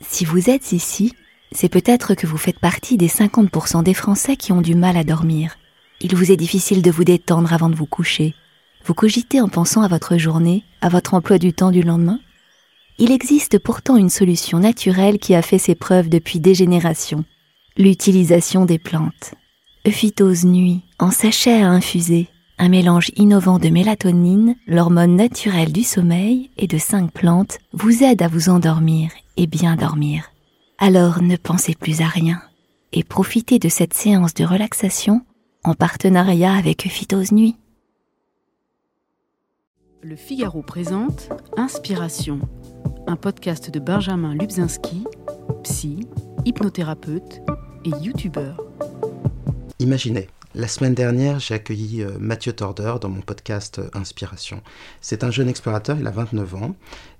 Si 0.00 0.24
vous 0.24 0.48
êtes 0.50 0.72
ici, 0.72 1.14
c'est 1.52 1.68
peut-être 1.68 2.14
que 2.14 2.26
vous 2.26 2.36
faites 2.36 2.58
partie 2.58 2.96
des 2.96 3.08
50% 3.08 3.82
des 3.82 3.94
Français 3.94 4.36
qui 4.36 4.52
ont 4.52 4.60
du 4.60 4.74
mal 4.74 4.96
à 4.96 5.04
dormir. 5.04 5.56
Il 6.00 6.14
vous 6.14 6.30
est 6.30 6.36
difficile 6.36 6.82
de 6.82 6.90
vous 6.90 7.04
détendre 7.04 7.52
avant 7.52 7.68
de 7.68 7.74
vous 7.74 7.86
coucher. 7.86 8.34
Vous 8.84 8.94
cogitez 8.94 9.40
en 9.40 9.48
pensant 9.48 9.82
à 9.82 9.88
votre 9.88 10.16
journée, 10.16 10.64
à 10.80 10.88
votre 10.88 11.14
emploi 11.14 11.38
du 11.38 11.52
temps 11.52 11.72
du 11.72 11.82
lendemain 11.82 12.20
Il 12.98 13.10
existe 13.10 13.58
pourtant 13.58 13.96
une 13.96 14.10
solution 14.10 14.60
naturelle 14.60 15.18
qui 15.18 15.34
a 15.34 15.42
fait 15.42 15.58
ses 15.58 15.74
preuves 15.74 16.08
depuis 16.08 16.38
des 16.38 16.54
générations. 16.54 17.24
L'utilisation 17.76 18.64
des 18.64 18.78
plantes. 18.78 19.34
Euphytose 19.86 20.44
nuit, 20.44 20.82
en 20.98 21.10
sachet 21.10 21.62
à 21.62 21.68
infuser, 21.68 22.28
un 22.58 22.68
mélange 22.68 23.10
innovant 23.16 23.58
de 23.58 23.68
mélatonine, 23.68 24.56
l'hormone 24.66 25.16
naturelle 25.16 25.72
du 25.72 25.84
sommeil, 25.84 26.50
et 26.56 26.66
de 26.66 26.78
cinq 26.78 27.12
plantes 27.12 27.58
vous 27.72 28.02
aide 28.02 28.22
à 28.22 28.28
vous 28.28 28.48
endormir 28.48 29.10
et 29.36 29.46
bien 29.46 29.76
dormir. 29.76 30.32
Alors 30.78 31.22
ne 31.22 31.36
pensez 31.36 31.74
plus 31.74 32.00
à 32.00 32.06
rien 32.06 32.40
et 32.92 33.04
profitez 33.04 33.58
de 33.58 33.68
cette 33.68 33.94
séance 33.94 34.34
de 34.34 34.44
relaxation 34.44 35.22
en 35.64 35.74
partenariat 35.74 36.54
avec 36.54 36.82
Phytose 36.88 37.32
Nuit. 37.32 37.56
Le 40.02 40.16
Figaro 40.16 40.62
présente 40.62 41.28
Inspiration, 41.56 42.40
un 43.06 43.16
podcast 43.16 43.70
de 43.70 43.80
Benjamin 43.80 44.34
Lubzinski, 44.34 45.04
psy, 45.64 46.06
hypnothérapeute 46.44 47.40
et 47.84 47.90
youtubeur. 48.02 48.60
Imaginez, 49.80 50.28
la 50.54 50.66
semaine 50.66 50.94
dernière, 50.94 51.40
j'ai 51.40 51.54
accueilli 51.54 52.02
euh, 52.02 52.16
Mathieu 52.18 52.54
Torder 52.54 52.94
dans 53.00 53.10
mon 53.10 53.20
podcast 53.20 53.80
euh, 53.80 53.90
Inspiration. 53.92 54.62
C'est 55.02 55.22
un 55.22 55.30
jeune 55.30 55.48
explorateur, 55.48 55.98
il 56.00 56.06
a 56.06 56.10
29 56.10 56.54
ans, 56.54 56.74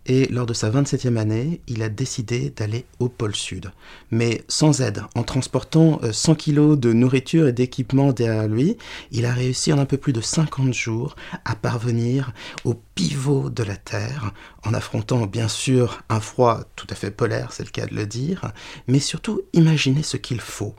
et 0.06 0.26
lors 0.28 0.46
de 0.46 0.54
sa 0.54 0.70
27e 0.70 1.18
année, 1.18 1.60
il 1.66 1.82
a 1.82 1.90
décidé 1.90 2.48
d'aller 2.48 2.86
au 2.98 3.10
pôle 3.10 3.36
Sud. 3.36 3.70
Mais 4.10 4.44
sans 4.48 4.80
aide, 4.80 5.02
en 5.14 5.24
transportant 5.24 6.00
100 6.10 6.32
euh, 6.32 6.34
kilos 6.36 6.78
de 6.78 6.94
nourriture 6.94 7.48
et 7.48 7.52
d'équipement 7.52 8.12
derrière 8.12 8.48
lui, 8.48 8.78
il 9.12 9.26
a 9.26 9.34
réussi 9.34 9.74
en 9.74 9.78
un 9.78 9.84
peu 9.84 9.98
plus 9.98 10.14
de 10.14 10.22
50 10.22 10.72
jours 10.72 11.14
à 11.44 11.54
parvenir 11.54 12.32
au 12.64 12.74
pivot 12.94 13.50
de 13.50 13.62
la 13.62 13.76
Terre, 13.76 14.32
en 14.64 14.72
affrontant 14.72 15.26
bien 15.26 15.48
sûr 15.48 16.02
un 16.08 16.20
froid 16.20 16.62
tout 16.76 16.86
à 16.88 16.94
fait 16.94 17.10
polaire, 17.10 17.52
c'est 17.52 17.64
le 17.64 17.70
cas 17.70 17.86
de 17.86 17.94
le 17.94 18.06
dire, 18.06 18.52
mais 18.86 19.00
surtout 19.00 19.42
imaginez 19.52 20.02
ce 20.02 20.16
qu'il 20.16 20.40
faut 20.40 20.74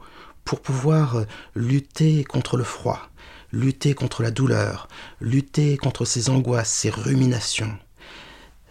pour 0.50 0.62
pouvoir 0.62 1.18
euh, 1.18 1.26
lutter 1.54 2.24
contre 2.24 2.58
le 2.58 2.64
froid, 2.64 3.12
lutter 3.52 3.94
contre 3.94 4.24
la 4.24 4.32
douleur, 4.32 4.88
lutter 5.22 5.78
contre 5.78 6.06
ses 6.06 6.32
angoisses, 6.32 6.72
ses 6.72 6.90
ruminations. 6.90 7.78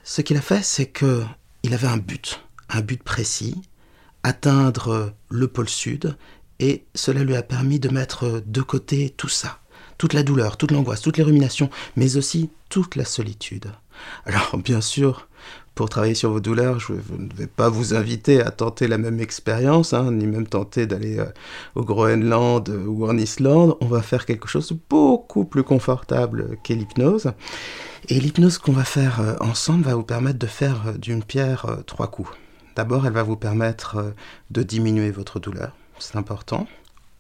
Ce 0.03 0.21
qu'il 0.21 0.37
a 0.37 0.41
fait, 0.41 0.65
c'est 0.65 0.87
que 0.87 1.23
il 1.63 1.75
avait 1.75 1.87
un 1.87 1.97
but, 1.97 2.43
un 2.69 2.81
but 2.81 3.01
précis, 3.01 3.63
atteindre 4.25 5.15
le 5.29 5.47
pôle 5.47 5.69
sud, 5.69 6.17
et 6.59 6.85
cela 6.97 7.23
lui 7.23 7.37
a 7.37 7.45
permis 7.45 7.79
de 7.79 7.91
mettre 7.91 8.43
de 8.45 8.61
côté 8.61 9.11
tout 9.11 9.29
ça, 9.29 9.61
toute 9.99 10.15
la 10.15 10.25
douleur, 10.25 10.57
toute 10.57 10.73
l'angoisse, 10.73 11.01
toutes 11.01 11.19
les 11.19 11.23
ruminations, 11.23 11.71
mais 11.95 12.17
aussi 12.17 12.51
toute 12.71 12.97
la 12.97 13.05
solitude. 13.05 13.71
Alors 14.25 14.59
bien 14.65 14.81
sûr, 14.81 15.28
pour 15.79 15.89
travailler 15.89 16.17
sur 16.17 16.33
vos 16.33 16.41
douleurs, 16.41 16.81
je 16.81 16.93
ne 16.93 17.33
vais 17.37 17.47
pas 17.47 17.69
vous 17.69 17.95
inviter 17.95 18.43
à 18.43 18.51
tenter 18.51 18.89
la 18.89 18.99
même 18.99 19.21
expérience, 19.21 19.93
hein, 19.93 20.11
ni 20.11 20.27
même 20.27 20.49
tenter 20.49 20.89
d'aller 20.89 21.21
euh, 21.21 21.27
au 21.77 21.85
Groenland 21.85 22.69
ou 22.69 23.07
en 23.07 23.17
Islande. 23.17 23.77
On 23.81 23.87
va 23.87 24.03
faire 24.03 24.27
quelque 24.27 24.49
chose 24.49 24.71
de 24.73 24.79
beaucoup 24.91 25.45
plus 25.45 25.63
confortable 25.63 26.59
qu'est 26.65 26.75
l'hypnose. 26.75 27.31
Et 28.09 28.19
l'hypnose 28.19 28.59
qu'on 28.59 28.73
va 28.73 28.83
faire 28.83 29.21
euh, 29.21 29.37
ensemble 29.39 29.85
va 29.85 29.95
vous 29.95 30.03
permettre 30.03 30.41
de 30.41 30.49
faire 30.49 30.83
euh, 30.89 30.93
d'une 30.95 31.23
pierre 31.23 31.67
trois 31.87 32.09
coups. 32.09 32.33
D'abord, 32.75 33.07
elle 33.07 33.13
va 33.13 33.23
vous 33.23 33.37
permettre 33.37 34.15
de 34.51 34.65
diminuer 34.65 35.13
votre 35.13 35.39
douleur, 35.39 35.77
c'est 36.01 36.17
important 36.17 36.67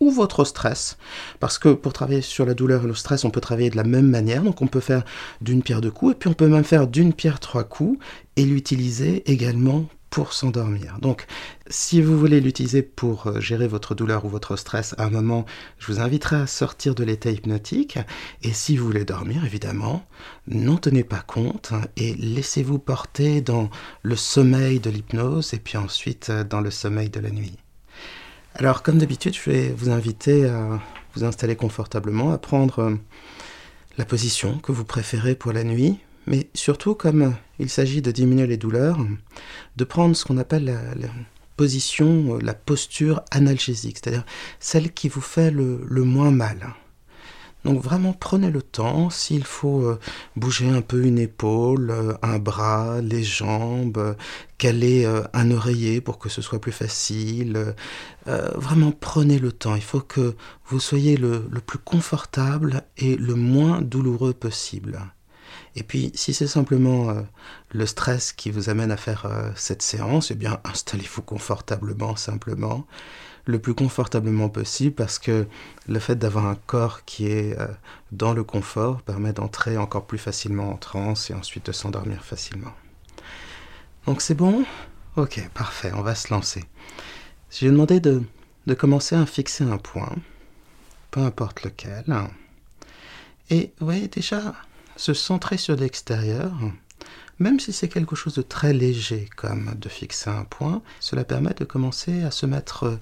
ou 0.00 0.10
votre 0.10 0.44
stress. 0.44 0.96
Parce 1.40 1.58
que 1.58 1.70
pour 1.70 1.92
travailler 1.92 2.22
sur 2.22 2.46
la 2.46 2.54
douleur 2.54 2.84
et 2.84 2.86
le 2.86 2.94
stress, 2.94 3.24
on 3.24 3.30
peut 3.30 3.40
travailler 3.40 3.70
de 3.70 3.76
la 3.76 3.84
même 3.84 4.08
manière. 4.08 4.42
Donc 4.42 4.62
on 4.62 4.66
peut 4.66 4.80
faire 4.80 5.04
d'une 5.40 5.62
pierre 5.62 5.80
deux 5.80 5.90
coups, 5.90 6.12
et 6.12 6.18
puis 6.18 6.28
on 6.28 6.34
peut 6.34 6.48
même 6.48 6.64
faire 6.64 6.86
d'une 6.86 7.12
pierre 7.12 7.40
trois 7.40 7.64
coups, 7.64 7.98
et 8.36 8.44
l'utiliser 8.44 9.28
également 9.30 9.86
pour 10.10 10.32
s'endormir. 10.32 10.98
Donc, 11.00 11.26
si 11.68 12.00
vous 12.00 12.18
voulez 12.18 12.40
l'utiliser 12.40 12.82
pour 12.82 13.26
euh, 13.26 13.40
gérer 13.40 13.68
votre 13.68 13.94
douleur 13.94 14.24
ou 14.24 14.28
votre 14.28 14.56
stress 14.56 14.94
à 14.98 15.04
un 15.04 15.10
moment, 15.10 15.44
je 15.78 15.92
vous 15.92 16.00
inviterai 16.00 16.36
à 16.36 16.46
sortir 16.46 16.94
de 16.94 17.04
l'état 17.04 17.30
hypnotique. 17.30 17.98
Et 18.42 18.52
si 18.52 18.76
vous 18.76 18.86
voulez 18.86 19.04
dormir, 19.04 19.44
évidemment, 19.44 20.04
n'en 20.46 20.76
tenez 20.76 21.04
pas 21.04 21.20
compte 21.20 21.72
et 21.96 22.14
laissez-vous 22.14 22.78
porter 22.78 23.40
dans 23.40 23.68
le 24.02 24.16
sommeil 24.16 24.80
de 24.80 24.90
l'hypnose 24.90 25.52
et 25.52 25.58
puis 25.58 25.76
ensuite 25.76 26.30
euh, 26.30 26.44
dans 26.44 26.60
le 26.60 26.70
sommeil 26.70 27.10
de 27.10 27.20
la 27.20 27.30
nuit. 27.30 27.58
Alors, 28.60 28.82
comme 28.82 28.98
d'habitude, 28.98 29.36
je 29.36 29.50
vais 29.50 29.68
vous 29.68 29.88
inviter 29.88 30.46
à 30.46 30.80
vous 31.14 31.22
installer 31.22 31.54
confortablement, 31.54 32.32
à 32.32 32.38
prendre 32.38 32.80
euh, 32.80 32.96
la 33.98 34.04
position 34.04 34.58
que 34.58 34.72
vous 34.72 34.84
préférez 34.84 35.36
pour 35.36 35.52
la 35.52 35.62
nuit, 35.62 36.00
mais 36.26 36.48
surtout, 36.54 36.96
comme 36.96 37.36
il 37.60 37.70
s'agit 37.70 38.02
de 38.02 38.10
diminuer 38.10 38.48
les 38.48 38.56
douleurs, 38.56 38.98
de 39.76 39.84
prendre 39.84 40.16
ce 40.16 40.24
qu'on 40.24 40.38
appelle 40.38 40.64
la, 40.64 41.08
position, 41.56 42.34
euh, 42.34 42.40
la 42.42 42.54
posture 42.54 43.22
analgésique, 43.30 43.98
c'est-à-dire 44.02 44.24
celle 44.58 44.92
qui 44.92 45.08
vous 45.08 45.20
fait 45.20 45.52
le 45.52 46.02
moins 46.02 46.32
mal. 46.32 46.74
Donc 47.64 47.82
vraiment 47.82 48.12
prenez 48.12 48.50
le 48.50 48.62
temps, 48.62 49.10
s'il 49.10 49.44
faut 49.44 49.82
euh, 49.82 49.98
bouger 50.36 50.68
un 50.70 50.80
peu 50.80 51.04
une 51.04 51.18
épaule, 51.18 51.90
euh, 51.90 52.14
un 52.22 52.38
bras, 52.38 53.00
les 53.00 53.24
jambes, 53.24 54.16
caler 54.58 55.04
euh, 55.04 55.22
un 55.32 55.50
oreiller 55.50 56.00
pour 56.00 56.18
que 56.18 56.28
ce 56.28 56.40
soit 56.40 56.60
plus 56.60 56.72
facile, 56.72 57.74
vraiment 58.26 58.92
prenez 58.92 59.38
le 59.38 59.52
temps. 59.52 59.74
Il 59.74 59.82
faut 59.82 60.00
que 60.00 60.34
vous 60.66 60.80
soyez 60.80 61.16
le, 61.16 61.40
plus 61.66 61.78
confortable 61.78 62.82
et 62.98 63.16
le 63.16 63.34
moins 63.34 63.80
douloureux 63.80 64.34
possible. 64.34 65.00
Et 65.76 65.82
puis, 65.82 66.12
si 66.14 66.34
c'est 66.34 66.46
simplement 66.46 67.14
le 67.70 67.86
stress 67.86 68.32
qui 68.32 68.50
vous 68.50 68.68
amène 68.68 68.90
à 68.90 68.98
faire 68.98 69.26
cette 69.56 69.80
séance, 69.80 70.30
eh 70.30 70.34
bien, 70.34 70.60
installez-vous 70.64 71.22
confortablement, 71.22 72.16
simplement 72.16 72.86
le 73.48 73.58
plus 73.58 73.74
confortablement 73.74 74.50
possible 74.50 74.94
parce 74.94 75.18
que 75.18 75.46
le 75.88 75.98
fait 75.98 76.16
d'avoir 76.16 76.44
un 76.44 76.54
corps 76.54 77.06
qui 77.06 77.28
est 77.28 77.58
euh, 77.58 77.66
dans 78.12 78.34
le 78.34 78.44
confort 78.44 79.00
permet 79.00 79.32
d'entrer 79.32 79.78
encore 79.78 80.06
plus 80.06 80.18
facilement 80.18 80.70
en 80.70 80.76
transe 80.76 81.30
et 81.30 81.34
ensuite 81.34 81.64
de 81.64 81.72
s'endormir 81.72 82.22
facilement. 82.22 82.74
Donc 84.04 84.20
c'est 84.20 84.34
bon? 84.34 84.66
Ok, 85.16 85.40
parfait, 85.54 85.92
on 85.94 86.02
va 86.02 86.14
se 86.14 86.32
lancer. 86.32 86.62
J'ai 87.50 87.70
demandé 87.70 88.00
de, 88.00 88.22
de 88.66 88.74
commencer 88.74 89.16
à 89.16 89.24
fixer 89.24 89.64
un 89.64 89.78
point, 89.78 90.14
peu 91.10 91.20
importe 91.20 91.62
lequel. 91.62 92.04
Et 93.48 93.72
vous 93.80 94.08
déjà, 94.08 94.54
se 94.96 95.14
centrer 95.14 95.56
sur 95.56 95.74
l'extérieur, 95.74 96.52
même 97.38 97.60
si 97.60 97.72
c'est 97.72 97.88
quelque 97.88 98.14
chose 98.14 98.34
de 98.34 98.42
très 98.42 98.74
léger 98.74 99.26
comme 99.36 99.74
de 99.74 99.88
fixer 99.88 100.28
un 100.28 100.44
point, 100.44 100.82
cela 101.00 101.24
permet 101.24 101.54
de 101.54 101.64
commencer 101.64 102.22
à 102.24 102.30
se 102.30 102.44
mettre 102.44 102.98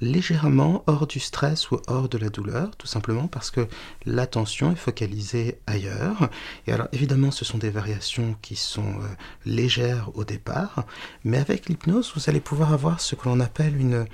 légèrement 0.00 0.82
hors 0.86 1.06
du 1.06 1.20
stress 1.20 1.70
ou 1.70 1.80
hors 1.86 2.08
de 2.08 2.18
la 2.18 2.28
douleur, 2.28 2.76
tout 2.76 2.86
simplement 2.86 3.26
parce 3.26 3.50
que 3.50 3.68
l'attention 4.06 4.72
est 4.72 4.76
focalisée 4.76 5.58
ailleurs. 5.66 6.30
Et 6.66 6.72
alors 6.72 6.88
évidemment, 6.92 7.30
ce 7.30 7.44
sont 7.44 7.58
des 7.58 7.70
variations 7.70 8.36
qui 8.42 8.56
sont 8.56 8.82
euh, 8.82 9.06
légères 9.44 10.10
au 10.14 10.24
départ, 10.24 10.84
mais 11.24 11.38
avec 11.38 11.68
l'hypnose, 11.68 12.12
vous 12.14 12.28
allez 12.28 12.40
pouvoir 12.40 12.72
avoir 12.72 13.00
ce 13.00 13.14
que 13.14 13.28
l'on 13.28 13.40
appelle 13.40 13.76
une, 13.76 14.06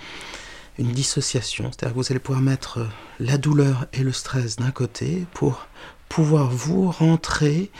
une 0.78 0.92
dissociation, 0.92 1.70
c'est-à-dire 1.70 1.94
que 1.94 2.00
vous 2.00 2.12
allez 2.12 2.20
pouvoir 2.20 2.42
mettre 2.42 2.78
euh, 2.78 2.86
la 3.20 3.38
douleur 3.38 3.86
et 3.92 4.02
le 4.02 4.12
stress 4.12 4.56
d'un 4.56 4.70
côté 4.70 5.26
pour 5.32 5.66
pouvoir 6.08 6.50
vous 6.50 6.90
rentrer 6.90 7.70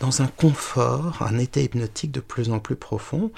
dans 0.00 0.22
un 0.22 0.26
confort, 0.26 1.22
un 1.22 1.38
état 1.38 1.60
hypnotique 1.60 2.12
de 2.12 2.20
plus 2.20 2.50
en 2.50 2.58
plus 2.58 2.76
profond. 2.76 3.30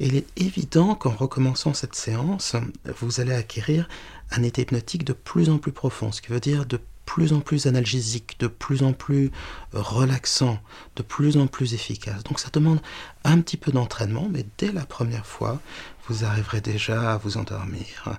Et 0.00 0.06
il 0.06 0.16
est 0.16 0.26
évident 0.36 0.94
qu'en 0.94 1.10
recommençant 1.10 1.74
cette 1.74 1.94
séance, 1.94 2.56
vous 3.00 3.20
allez 3.20 3.34
acquérir 3.34 3.88
un 4.32 4.42
état 4.42 4.62
hypnotique 4.62 5.04
de 5.04 5.12
plus 5.12 5.50
en 5.50 5.58
plus 5.58 5.72
profond, 5.72 6.12
ce 6.12 6.20
qui 6.22 6.28
veut 6.28 6.40
dire 6.40 6.66
de 6.66 6.78
plus 7.04 7.32
en 7.32 7.40
plus 7.40 7.66
analgésique, 7.66 8.36
de 8.38 8.46
plus 8.46 8.84
en 8.84 8.92
plus 8.92 9.32
relaxant, 9.72 10.60
de 10.94 11.02
plus 11.02 11.36
en 11.38 11.48
plus 11.48 11.74
efficace. 11.74 12.22
Donc 12.22 12.38
ça 12.38 12.50
demande 12.52 12.80
un 13.24 13.40
petit 13.40 13.56
peu 13.56 13.72
d'entraînement, 13.72 14.28
mais 14.30 14.46
dès 14.58 14.70
la 14.70 14.86
première 14.86 15.26
fois, 15.26 15.60
vous 16.06 16.24
arriverez 16.24 16.60
déjà 16.60 17.14
à 17.14 17.16
vous 17.16 17.36
endormir 17.36 18.16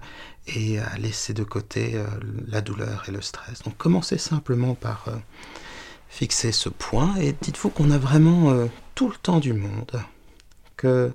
et 0.48 0.80
à 0.80 0.98
laisser 0.98 1.34
de 1.34 1.44
côté 1.46 1.96
euh, 1.96 2.06
la 2.48 2.60
douleur 2.60 3.06
et 3.08 3.12
le 3.12 3.22
stress. 3.22 3.62
Donc 3.64 3.78
commencez 3.78 4.18
simplement 4.18 4.76
par 4.76 5.06
euh, 5.08 5.16
fixez 6.12 6.52
ce 6.52 6.70
point 6.70 7.16
et 7.16 7.34
dites-vous 7.42 7.70
qu'on 7.70 7.90
a 7.90 7.98
vraiment 7.98 8.52
euh, 8.52 8.68
tout 8.96 9.10
le 9.10 9.16
temps 9.16 9.40
du 9.40 9.54
monde, 9.54 10.04
que 10.76 11.14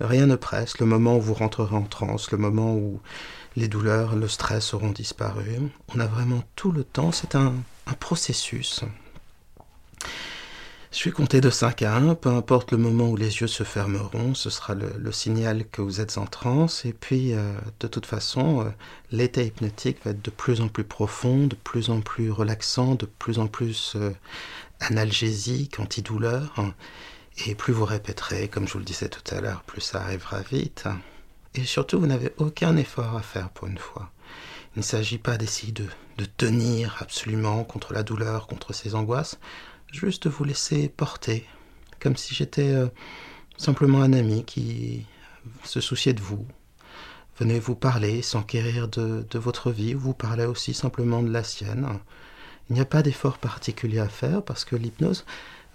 rien 0.00 0.26
ne 0.26 0.36
presse, 0.36 0.78
le 0.78 0.86
moment 0.86 1.16
où 1.16 1.20
vous 1.20 1.34
rentrerez 1.34 1.76
en 1.76 1.82
transe, 1.82 2.32
le 2.32 2.38
moment 2.38 2.74
où 2.74 2.98
les 3.56 3.68
douleurs, 3.68 4.16
le 4.16 4.26
stress 4.26 4.72
auront 4.72 4.90
disparu. 4.90 5.58
On 5.94 6.00
a 6.00 6.06
vraiment 6.06 6.42
tout 6.56 6.72
le 6.72 6.82
temps, 6.82 7.12
c'est 7.12 7.34
un, 7.34 7.52
processus. 8.00 8.84
Je 10.98 11.04
vais 11.04 11.12
compter 11.12 11.40
de 11.40 11.48
5 11.48 11.82
à 11.82 11.94
1, 11.94 12.16
peu 12.16 12.28
importe 12.28 12.72
le 12.72 12.76
moment 12.76 13.08
où 13.08 13.14
les 13.14 13.40
yeux 13.40 13.46
se 13.46 13.62
fermeront, 13.62 14.34
ce 14.34 14.50
sera 14.50 14.74
le, 14.74 15.12
signal 15.12 15.64
que 15.70 15.80
vous 15.80 16.00
êtes 16.00 16.18
en 16.18 16.26
transe. 16.26 16.84
Et 16.84 16.92
puis, 16.92 17.34
euh, 17.34 17.54
de 17.78 17.86
toute 17.86 18.04
façon, 18.04 18.62
euh, 18.62 18.70
l'état 19.12 19.42
hypnotique 19.42 19.98
va 20.04 20.10
être 20.10 20.24
de 20.24 20.30
plus 20.32 20.60
en 20.60 20.66
plus 20.66 20.82
profond, 20.82 21.46
de 21.46 21.54
plus 21.54 21.90
en 21.90 22.00
plus 22.00 22.32
relaxant, 22.32 22.96
de 22.96 23.06
plus 23.06 23.38
en 23.38 23.46
plus 23.46 23.92
euh, 23.94 24.10
analgésique, 24.80 25.78
antidouleur. 25.78 26.52
Et 27.46 27.54
plus 27.54 27.72
vous 27.72 27.84
répéterez, 27.84 28.48
comme 28.48 28.66
je 28.66 28.72
vous 28.72 28.80
le 28.80 28.84
disais 28.84 29.08
tout 29.08 29.22
à 29.32 29.40
l'heure, 29.40 29.62
plus 29.62 29.82
ça 29.82 30.02
arrivera 30.02 30.40
vite. 30.40 30.88
Et 31.54 31.62
surtout, 31.62 32.00
vous 32.00 32.08
n'avez 32.08 32.32
aucun 32.38 32.76
effort 32.76 33.16
à 33.16 33.22
faire 33.22 33.50
pour 33.50 33.68
une 33.68 33.78
fois. 33.78 34.10
Il 34.74 34.80
ne 34.80 34.84
s'agit 34.84 35.18
pas 35.18 35.36
d'essayer 35.38 35.72
de, 35.72 35.86
tenir 36.36 36.96
absolument 36.98 37.62
contre 37.62 37.92
la 37.92 38.02
douleur, 38.02 38.48
contre 38.48 38.72
ces 38.72 38.96
angoisses 38.96 39.38
juste 39.92 40.26
vous 40.26 40.44
laisser 40.44 40.88
porter, 40.88 41.46
comme 42.00 42.16
si 42.16 42.34
j'étais 42.34 42.70
euh, 42.70 42.88
simplement 43.56 44.02
un 44.02 44.12
ami 44.12 44.44
qui 44.44 45.06
se 45.64 45.80
souciait 45.80 46.14
de 46.14 46.20
vous, 46.20 46.46
venait 47.38 47.58
vous 47.58 47.74
parler, 47.74 48.22
s'enquérir 48.22 48.88
de, 48.88 49.38
votre 49.38 49.70
vie, 49.70 49.94
vous 49.94 50.14
parlait 50.14 50.44
aussi 50.44 50.74
simplement 50.74 51.22
de 51.22 51.30
la 51.30 51.44
sienne. 51.44 51.86
Il 52.68 52.74
n'y 52.74 52.80
a 52.80 52.84
pas 52.84 53.02
d'effort 53.02 53.38
particulier 53.38 53.98
à 53.98 54.08
faire 54.08 54.42
parce 54.42 54.64
que 54.64 54.76
l'hypnose 54.76 55.24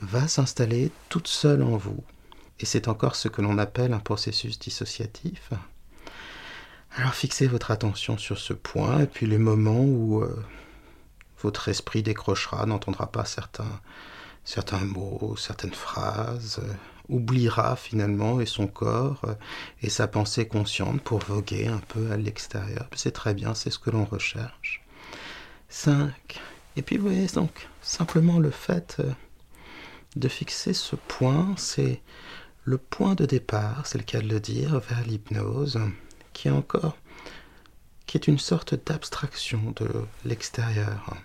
va 0.01 0.27
s'installer 0.27 0.91
toute 1.09 1.27
seule 1.27 1.63
en 1.63 1.77
vous. 1.77 2.03
Et 2.59 2.65
c'est 2.65 2.87
encore 2.87 3.15
ce 3.15 3.29
que 3.29 3.41
l'on 3.41 3.57
appelle 3.57 3.93
un 3.93 3.99
processus 3.99 4.59
dissociatif. 4.59 5.51
Alors 6.95 7.15
fixez 7.15 7.47
votre 7.47 7.71
attention 7.71 8.17
sur 8.17 8.37
ce 8.37 8.53
point 8.53 9.01
et 9.01 9.07
puis 9.07 9.25
les 9.25 9.39
moments 9.39 9.83
où 9.83 10.21
euh, 10.21 10.45
votre 11.43 11.69
esprit 11.69 12.01
décrochera, 12.01 12.65
n'entendra 12.65 13.11
pas 13.11 13.25
certains, 13.25 13.79
certains 14.43 14.83
mots, 14.83 15.35
certaines 15.37 15.73
phrases, 15.73 16.59
euh, 16.63 16.73
oubliera 17.09 17.75
finalement 17.75 18.39
et 18.39 18.45
son 18.45 18.65
corps 18.65 19.21
euh, 19.25 19.35
et 19.81 19.89
sa 19.89 20.07
pensée 20.07 20.47
consciente 20.47 21.01
pour 21.01 21.19
voguer 21.19 21.67
un 21.67 21.81
peu 21.89 22.11
à 22.11 22.17
l'extérieur. 22.17 22.87
C'est 22.95 23.11
très 23.11 23.33
bien, 23.33 23.53
c'est 23.53 23.69
ce 23.69 23.79
que 23.79 23.89
l'on 23.89 24.05
recherche. 24.05 24.81
5. 25.69 26.11
Et 26.75 26.81
puis 26.81 26.97
vous 26.97 27.07
voyez 27.07 27.27
donc 27.27 27.67
simplement 27.81 28.39
le 28.39 28.51
fait 28.51 28.97
euh, 28.99 29.11
de 30.15 30.27
fixer 30.27 30.73
ce 30.73 30.95
point, 30.95 31.53
c'est 31.57 32.01
le 32.63 32.77
point 32.77 33.15
de 33.15 33.25
départ, 33.25 33.85
c'est 33.85 33.97
le 33.97 34.05
cas 34.05 34.21
de 34.21 34.27
le 34.27 34.39
dire, 34.39 34.79
vers 34.79 35.03
l'hypnose, 35.05 35.79
qui 36.31 36.47
est 36.47 36.51
encore 36.51 36.95
qui 38.05 38.17
est 38.17 38.27
une 38.27 38.37
sorte 38.37 38.75
d'abstraction 38.75 39.73
de 39.75 39.89
l'extérieur. 40.23 41.17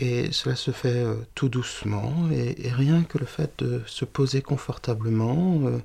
Et 0.00 0.32
cela 0.32 0.56
se 0.56 0.70
fait 0.70 1.04
euh, 1.04 1.16
tout 1.34 1.50
doucement, 1.50 2.30
et, 2.32 2.70
rien 2.70 3.02
que 3.02 3.18
le 3.18 3.26
fait 3.26 3.52
de 3.58 3.82
se 3.86 4.06
poser 4.06 4.40
confortablement 4.40 5.60
euh, 5.66 5.78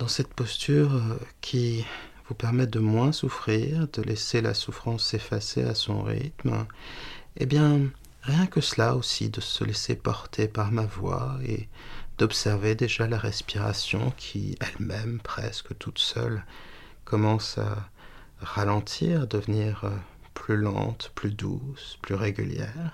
dans 0.00 0.08
cette 0.08 0.34
posture 0.34 0.96
euh, 0.96 1.16
qui 1.40 1.84
vous 2.28 2.34
permet 2.34 2.66
de 2.66 2.80
moins 2.80 3.12
souffrir, 3.12 3.86
de 3.92 4.02
laisser 4.02 4.42
la 4.42 4.52
souffrance 4.52 5.04
s'effacer 5.04 5.62
à 5.62 5.76
son 5.76 6.02
rythme, 6.02 6.66
eh 7.36 7.46
bien, 7.46 7.82
rien 8.22 8.46
que 8.46 8.60
cela 8.60 8.96
aussi, 8.96 9.30
de 9.30 9.40
se 9.40 9.62
laisser 9.62 9.94
porter 9.94 10.48
par 10.48 10.72
ma 10.72 10.84
voix 10.84 11.38
et 11.46 11.68
d'observer 12.18 12.74
déjà 12.74 13.06
la 13.06 13.18
respiration 13.18 14.12
qui, 14.16 14.56
elle-même, 14.60 15.20
presque 15.22 15.78
toute 15.78 16.00
seule, 16.00 16.44
commence 17.04 17.58
à 17.58 17.88
ralentir, 18.40 19.28
devenir 19.28 19.84
plus 20.34 20.56
lente, 20.56 21.12
plus 21.14 21.30
douce, 21.30 21.98
plus 22.02 22.14
régulière, 22.14 22.92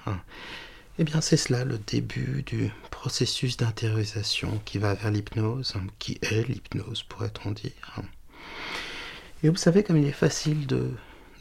eh 0.99 1.05
bien 1.05 1.21
c'est 1.21 1.37
cela 1.37 1.65
le 1.65 1.79
début 1.79 2.43
du 2.43 2.71
processus 2.91 3.57
d'intériorisation 3.57 4.61
qui 4.65 4.79
va 4.79 4.95
vers 4.95 5.11
l'hypnose, 5.11 5.75
qui 5.99 6.19
est 6.23 6.47
l'hypnose 6.49 7.03
pourrait-on 7.05 7.53
dire. 7.53 8.03
Et 9.43 9.49
vous 9.49 9.57
savez 9.57 9.83
comme 9.83 9.97
il 9.97 10.07
est 10.07 10.13
facile 10.13 10.67
de, 10.67 10.91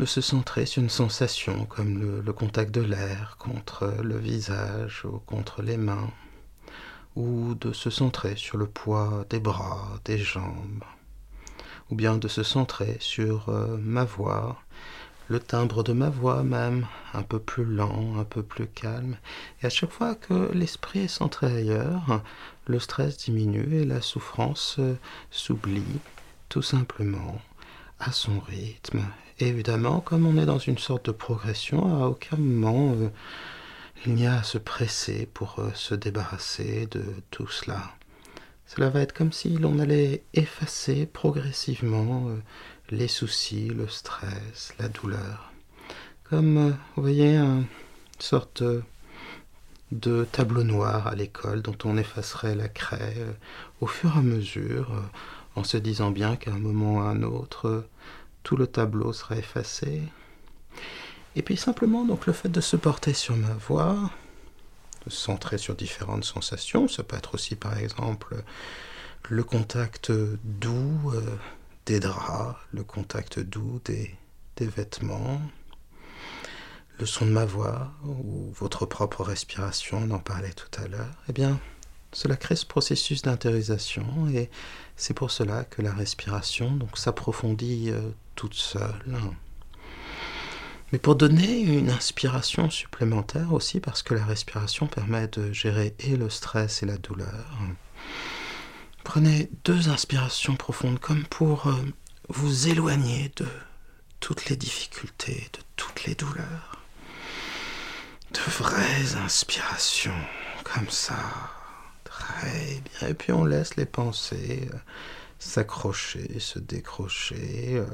se 0.05 0.21
centrer 0.21 0.65
sur 0.65 0.81
une 0.81 0.89
sensation 0.89 1.65
comme 1.65 1.99
le, 1.99 2.21
le 2.21 2.33
contact 2.33 2.73
de 2.73 2.79
l'air 2.79 3.35
contre 3.37 3.93
le 4.01 4.17
visage 4.17 5.03
ou 5.03 5.19
contre 5.19 5.61
les 5.61 5.75
mains, 5.75 6.09
ou 7.17 7.53
de 7.55 7.73
se 7.73 7.89
centrer 7.89 8.37
sur 8.37 8.57
le 8.57 8.65
poids 8.65 9.25
des 9.29 9.41
bras, 9.41 9.99
des 10.05 10.17
jambes, 10.17 10.85
ou 11.89 11.95
bien 11.95 12.17
de 12.17 12.27
se 12.27 12.43
centrer 12.43 12.97
sur 12.99 13.49
euh, 13.49 13.77
ma 13.77 14.05
voix 14.05 14.61
le 15.29 15.39
timbre 15.39 15.83
de 15.83 15.93
ma 15.93 16.09
voix 16.09 16.43
même, 16.43 16.87
un 17.13 17.21
peu 17.21 17.39
plus 17.39 17.63
lent, 17.63 18.19
un 18.19 18.23
peu 18.23 18.41
plus 18.41 18.67
calme. 18.67 19.15
Et 19.61 19.67
à 19.67 19.69
chaque 19.69 19.91
fois 19.91 20.15
que 20.15 20.51
l'esprit 20.53 21.01
est 21.01 21.07
centré 21.07 21.55
ailleurs, 21.55 22.21
le 22.65 22.79
stress 22.79 23.17
diminue 23.17 23.81
et 23.81 23.85
la 23.85 24.01
souffrance 24.01 24.77
euh, 24.79 24.95
s'oublie 25.29 25.99
tout 26.49 26.63
simplement 26.63 27.39
à 27.99 28.11
son 28.11 28.39
rythme. 28.39 29.01
évidemment, 29.39 29.99
comme 29.99 30.25
on 30.25 30.37
est 30.37 30.47
dans 30.47 30.57
une 30.57 30.77
sorte 30.79 31.05
de 31.05 31.11
progression, 31.11 32.03
à 32.03 32.07
aucun 32.07 32.37
moment 32.37 32.93
euh, 32.95 33.09
il 34.05 34.15
n'y 34.15 34.25
a 34.25 34.39
à 34.39 34.43
se 34.43 34.57
presser 34.57 35.27
pour 35.31 35.59
euh, 35.59 35.69
se 35.75 35.93
débarrasser 35.93 36.87
de 36.89 37.03
tout 37.29 37.47
cela. 37.47 37.91
Cela 38.65 38.89
va 38.89 39.01
être 39.01 39.13
comme 39.13 39.31
si 39.31 39.49
l'on 39.49 39.79
allait 39.79 40.23
effacer 40.33 41.05
progressivement 41.05 42.27
les 42.91 43.07
soucis, 43.07 43.67
le 43.67 43.87
stress, 43.87 44.73
la 44.79 44.89
douleur. 44.89 45.51
Comme, 46.23 46.57
euh, 46.57 46.71
vous 46.95 47.01
voyez, 47.01 47.37
une 47.37 47.65
sorte 48.19 48.63
de 49.91 50.25
tableau 50.31 50.63
noir 50.63 51.07
à 51.07 51.15
l'école 51.15 51.61
dont 51.61 51.77
on 51.83 51.97
effacerait 51.97 52.55
la 52.55 52.67
craie 52.67 53.15
euh, 53.17 53.31
au 53.81 53.87
fur 53.87 54.15
et 54.15 54.19
à 54.19 54.21
mesure, 54.21 54.93
euh, 54.93 55.01
en 55.55 55.63
se 55.63 55.77
disant 55.77 56.11
bien 56.11 56.35
qu'à 56.35 56.51
un 56.51 56.59
moment 56.59 56.97
ou 56.97 56.99
à 56.99 57.09
un 57.09 57.23
autre, 57.23 57.85
tout 58.43 58.55
le 58.55 58.67
tableau 58.67 59.13
sera 59.13 59.35
effacé. 59.37 60.03
Et 61.35 61.41
puis 61.41 61.57
simplement, 61.57 62.05
donc 62.05 62.27
le 62.27 62.33
fait 62.33 62.49
de 62.49 62.61
se 62.61 62.75
porter 62.75 63.13
sur 63.13 63.35
ma 63.35 63.53
voix, 63.53 64.11
de 65.05 65.11
se 65.11 65.17
centrer 65.17 65.57
sur 65.57 65.75
différentes 65.75 66.23
sensations, 66.23 66.87
ça 66.87 67.03
peut 67.03 67.15
être 67.15 67.35
aussi 67.35 67.55
par 67.55 67.77
exemple 67.77 68.43
le 69.29 69.43
contact 69.43 70.11
doux 70.43 71.11
des 71.89 71.99
draps, 71.99 72.55
le 72.71 72.83
contact 72.83 73.39
doux 73.39 73.81
des, 73.83 74.15
vêtements, 74.59 75.41
le 76.99 77.05
son 77.07 77.25
de 77.25 77.31
ma 77.31 77.45
voix 77.45 77.91
ou 78.05 78.51
votre 78.53 78.85
propre 78.85 79.23
respiration, 79.23 79.97
on 80.03 80.11
en 80.11 80.19
parlait 80.19 80.53
tout 80.53 80.69
à 80.79 80.87
l'heure, 80.87 81.15
eh 81.29 81.33
bien, 81.33 81.59
cela 82.13 82.35
crée 82.35 82.55
ce 82.55 82.67
processus 82.67 83.23
d'intériorisation 83.23 84.05
et 84.31 84.51
c'est 84.97 85.15
pour 85.15 85.31
cela 85.31 85.63
que 85.63 85.81
la 85.81 85.91
respiration 85.91 86.69
donc 86.75 86.95
s'approfondit 86.95 87.89
euh, 87.89 88.11
toute 88.35 88.53
seule. 88.53 89.17
Mais 90.91 90.99
pour 90.99 91.15
donner 91.15 91.61
une 91.61 91.89
inspiration 91.89 92.69
supplémentaire 92.69 93.51
aussi, 93.51 93.79
parce 93.79 94.03
que 94.03 94.13
la 94.13 94.25
respiration 94.25 94.85
permet 94.85 95.27
de 95.27 95.51
gérer 95.53 95.95
et 95.99 96.17
le 96.17 96.29
stress 96.29 96.83
et 96.83 96.85
la 96.85 96.97
douleur, 96.97 97.47
Prenez 99.03 99.49
deux 99.63 99.89
inspirations 99.89 100.55
profondes 100.55 100.99
comme 100.99 101.23
pour 101.25 101.67
euh, 101.67 101.73
vous 102.27 102.67
éloigner 102.67 103.31
de 103.37 103.47
toutes 104.19 104.49
les 104.49 104.55
difficultés, 104.55 105.49
de 105.53 105.59
toutes 105.75 106.05
les 106.05 106.15
douleurs. 106.15 106.77
De 108.33 108.39
vraies 108.51 109.15
inspirations 109.15 110.21
comme 110.63 110.89
ça. 110.89 111.17
Très 112.03 112.81
bien. 112.99 113.09
Et 113.09 113.13
puis 113.13 113.31
on 113.31 113.45
laisse 113.45 113.75
les 113.75 113.85
pensées 113.85 114.69
euh, 114.73 114.77
s'accrocher, 115.39 116.39
se 116.39 116.59
décrocher, 116.59 117.77
euh, 117.77 117.85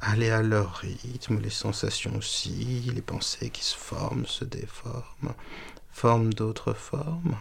aller 0.00 0.30
à 0.30 0.42
leur 0.42 0.76
rythme, 0.76 1.38
les 1.40 1.50
sensations 1.50 2.16
aussi, 2.16 2.90
les 2.94 3.02
pensées 3.02 3.50
qui 3.50 3.62
se 3.62 3.76
forment, 3.76 4.26
se 4.26 4.44
déforment, 4.44 5.34
forment 5.90 6.32
d'autres 6.32 6.72
formes. 6.72 7.36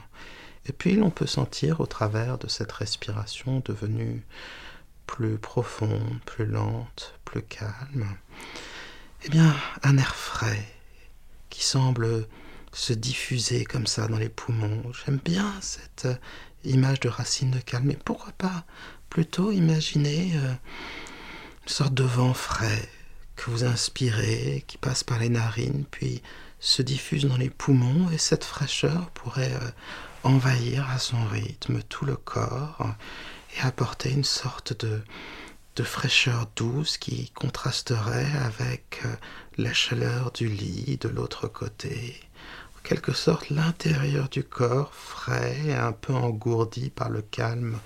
Et 0.68 0.74
puis 0.74 0.96
l'on 0.96 1.10
peut 1.10 1.28
sentir 1.28 1.80
au 1.80 1.86
travers 1.86 2.38
de 2.38 2.48
cette 2.48 2.72
respiration 2.72 3.62
devenue 3.66 4.24
plus 5.06 5.38
profonde, 5.38 6.20
plus 6.26 6.46
lente, 6.46 7.14
plus 7.24 7.44
calme, 7.44 8.08
eh 9.24 9.30
bien 9.30 9.56
un 9.84 9.98
air 9.98 10.16
frais 10.16 10.66
qui 11.50 11.64
semble 11.64 12.28
se 12.72 12.94
diffuser 12.94 13.64
comme 13.64 13.88
ça 13.88 14.08
dans 14.08 14.18
les 14.18 14.30
poumons. 14.30 14.84
J'aime 15.06 15.20
bien 15.24 15.54
cette 15.62 16.08
image 16.64 17.00
de 17.00 17.10
racine 17.10 17.52
de 17.52 17.60
calme, 17.60 17.86
mais 17.86 17.98
pourquoi 18.04 18.34
pas 18.34 18.66
plutôt 19.10 19.52
imaginer 19.52 20.32
euh, 20.36 20.54
une 21.64 21.70
sorte 21.70 21.94
de 21.94 22.04
vent 22.04 22.34
frais 22.34 22.90
que 23.36 23.50
vous 23.50 23.64
inspirez, 23.64 24.64
qui 24.68 24.78
passe 24.78 25.04
par 25.04 25.20
les 25.20 25.30
narines, 25.30 25.86
puis 25.90 26.22
se 26.60 26.82
diffuse 26.82 27.26
dans 27.26 27.38
les 27.38 27.50
poumons, 27.50 28.10
et 28.12 28.18
cette 28.18 28.44
fraîcheur 28.44 29.10
pourrait 29.12 29.54
euh, 29.54 29.70
envahir 30.26 30.90
à 30.90 30.98
son 30.98 31.24
rythme 31.26 31.82
tout 31.84 32.04
le 32.04 32.16
corps 32.16 32.88
et 33.56 33.62
apporter 33.62 34.12
une 34.12 34.24
sorte 34.24 34.74
de, 34.84 35.04
fraîcheur 35.84 36.48
douce 36.56 36.98
qui 36.98 37.30
contrasterait 37.30 38.32
avec 38.44 39.02
euh, 39.06 39.16
la 39.58 39.72
chaleur 39.72 40.32
du 40.32 40.48
lit 40.48 40.98
de 41.00 41.10
l'autre 41.10 41.48
côté, 41.48 42.20
quelque 42.84 43.14
sorte 43.14 43.52
l'intérieur 43.52 44.28
du 44.30 44.44
corps 44.44 44.94
frais 44.94 45.58
et 45.68 45.76
un 45.76 45.92
peu 45.92 46.14
engourdi 46.14 46.90
par 46.90 47.10
le 47.10 47.22
calme 47.22 47.78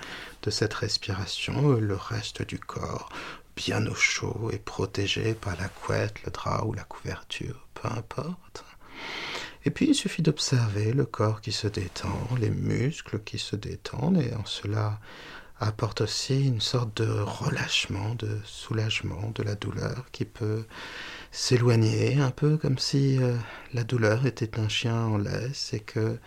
de 0.43 0.49
cette 0.49 0.75
respiration 0.75 1.77
et 1.77 1.81
le 1.81 1.95
reste 1.95 2.43
du 2.43 2.57
corps 2.57 3.09
bien 3.55 3.85
au 3.87 3.95
chaud 3.95 4.49
et 4.53 4.59
protégé 4.59 5.33
par 5.33 5.57
la 5.57 5.67
couette, 5.67 6.23
le 6.23 6.31
drap 6.31 6.63
ou 6.65 6.73
la 6.73 6.83
couverture, 6.83 7.67
peu 7.73 7.89
importe. 7.89 8.63
Et 9.65 9.71
puis 9.71 9.87
il 9.87 9.95
suffit 9.95 10.21
d'observer 10.21 10.93
le 10.93 11.05
corps 11.05 11.41
qui 11.41 11.51
se 11.51 11.67
détend, 11.67 12.17
les 12.39 12.49
muscles 12.49 13.19
qui 13.19 13.37
se 13.37 13.55
détendent, 13.55 14.21
et 14.21 14.33
en 14.33 14.45
cela 14.45 14.99
apporte 15.59 16.01
aussi 16.01 16.47
une 16.47 16.61
sorte 16.61 17.01
de 17.01 17.09
relâchement, 17.09 18.15
de 18.15 18.39
soulagement 18.45 19.31
de 19.35 19.43
la 19.43 19.55
douleur 19.55 20.05
qui 20.11 20.23
peut 20.25 20.65
s'éloigner, 21.31 22.19
un 22.19 22.31
peu 22.31 22.57
comme 22.57 22.79
si 22.79 23.21
euh, 23.21 23.35
la 23.73 23.83
douleur 23.83 24.25
était 24.25 24.59
un 24.59 24.69
chien 24.69 24.95
en 24.95 25.17
laisse 25.17 25.73
et 25.73 25.81
que 25.81 26.17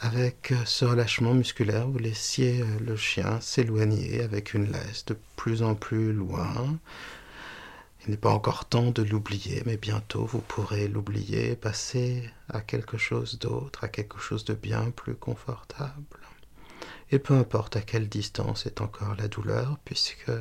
avec 0.00 0.52
ce 0.64 0.84
relâchement 0.84 1.32
musculaire, 1.32 1.86
vous 1.86 1.98
laissiez 1.98 2.62
euh, 2.62 2.64
le 2.84 2.96
chien 2.96 3.40
s'éloigner 3.40 4.22
avec 4.22 4.54
une 4.54 4.72
laisse 4.72 5.04
de 5.04 5.16
plus 5.36 5.62
en 5.62 5.74
plus 5.74 6.12
loin. 6.12 6.78
Il 8.04 8.10
n'est 8.10 8.16
pas 8.16 8.32
encore 8.32 8.64
temps 8.64 8.90
de 8.90 9.02
l'oublier, 9.02 9.62
mais 9.64 9.76
bientôt 9.76 10.24
vous 10.24 10.40
pourrez 10.40 10.88
l'oublier, 10.88 11.54
passer 11.54 12.28
à 12.48 12.60
quelque 12.60 12.96
chose 12.96 13.38
d'autre, 13.38 13.84
à 13.84 13.88
quelque 13.88 14.18
chose 14.18 14.44
de 14.44 14.54
bien 14.54 14.90
plus 14.90 15.14
confortable. 15.14 16.18
Et 17.12 17.20
peu 17.20 17.34
importe 17.34 17.76
à 17.76 17.80
quelle 17.80 18.08
distance 18.08 18.66
est 18.66 18.80
encore 18.80 19.14
la 19.16 19.28
douleur, 19.28 19.78
puisque 19.84 20.32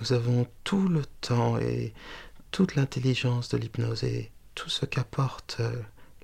nous 0.00 0.12
avons 0.12 0.46
tout 0.64 0.88
le 0.88 1.06
temps 1.22 1.58
et 1.58 1.94
toute 2.50 2.74
l'intelligence 2.74 3.48
de 3.48 3.56
l'hypnose 3.56 4.04
et 4.04 4.30
tout 4.54 4.68
ce 4.68 4.84
qu'apporte 4.84 5.62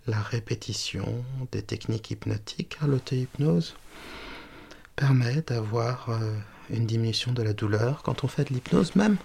la 0.07 0.21
répétition 0.21 1.25
des 1.53 1.63
techniques 1.63 2.11
hypnotiques 2.11 2.77
à 2.83 2.87
l'auto-hypnose 2.87 3.77
permet 4.97 5.43
d'avoir 5.43 6.11
euh, 6.11 6.35
une 6.71 6.87
diminution 6.87 7.33
de 7.33 7.43
la 7.43 7.53
douleur 7.53 8.03
quand 8.03 8.25
on 8.25 8.29
fait 8.29 8.45
de 8.45 8.55
l'hypnose, 8.55 8.97
même 8.97 9.17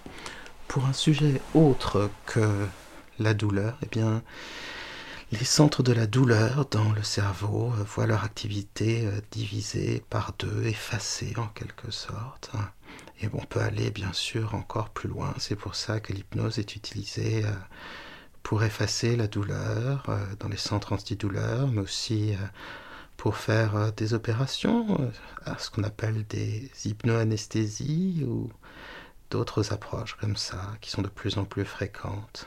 pour 0.68 0.86
un 0.86 0.92
sujet 0.92 1.40
autre 1.54 2.10
que 2.26 2.66
la 3.18 3.34
douleur, 3.34 3.76
eh 3.82 3.86
bien, 3.86 4.22
les 5.32 5.44
centres 5.44 5.82
de 5.82 5.92
la 5.92 6.06
douleur 6.06 6.66
dans 6.70 6.92
le 6.92 7.02
cerveau 7.02 7.72
euh, 7.72 7.84
voient 7.84 8.06
leur 8.06 8.24
activité 8.24 9.06
euh, 9.06 9.20
divisée 9.30 10.02
par 10.10 10.32
deux, 10.38 10.64
effacée 10.64 11.34
en 11.36 11.46
quelque 11.48 11.90
sorte. 11.90 12.50
Et 13.20 13.28
on 13.32 13.44
peut 13.44 13.60
aller 13.60 13.90
bien 13.90 14.12
sûr 14.12 14.54
encore 14.54 14.90
plus 14.90 15.08
loin. 15.08 15.34
C'est 15.38 15.56
pour 15.56 15.74
ça 15.74 16.00
que 16.00 16.12
l'hypnose 16.12 16.58
est 16.58 16.76
utilisée 16.76 17.44
pour 18.44 18.62
effacer 18.62 19.16
la 19.16 19.26
douleur 19.26 20.04
euh, 20.08 20.24
dans 20.38 20.48
les 20.48 20.58
centres 20.58 20.92
antidouleurs, 20.92 21.66
mais 21.66 21.80
aussi 21.80 22.34
euh, 22.34 22.46
pour 23.16 23.36
faire 23.36 23.74
euh, 23.74 23.90
des 23.96 24.14
opérations, 24.14 25.10
ce 25.58 25.70
qu'on 25.70 25.82
appelle 25.82 26.24
des 26.28 26.70
hypnoanesthésies 26.84 28.24
ou 28.28 28.50
d'autres 29.30 29.72
approches 29.72 30.14
comme 30.14 30.36
ça, 30.36 30.60
qui 30.80 30.90
sont 30.90 31.02
de 31.02 31.08
plus 31.08 31.38
en 31.38 31.44
plus 31.44 31.64
fréquentes 31.64 32.46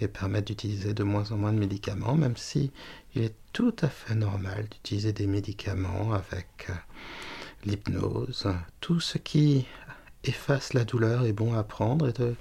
et 0.00 0.08
permettent 0.08 0.46
d'utiliser 0.46 0.94
de 0.94 1.02
moins 1.02 1.30
en 1.32 1.36
moins 1.36 1.52
de 1.52 1.58
médicaments, 1.58 2.14
même 2.14 2.36
si 2.36 2.72
il 3.14 3.22
est 3.22 3.34
tout 3.52 3.74
à 3.82 3.88
fait 3.88 4.14
normal 4.14 4.66
d'utiliser 4.70 5.12
des 5.12 5.26
médicaments 5.26 6.12
avec 6.12 6.68
l'hypnose. 7.64 8.48
Tout 8.80 9.00
ce 9.00 9.18
qui 9.18 9.66
efface 10.24 10.72
la 10.74 10.84
douleur 10.84 11.24
est 11.24 11.32
bon 11.32 11.54
à 11.54 11.62
prendre 11.62 12.08
et 12.08 12.12
de 12.12 12.34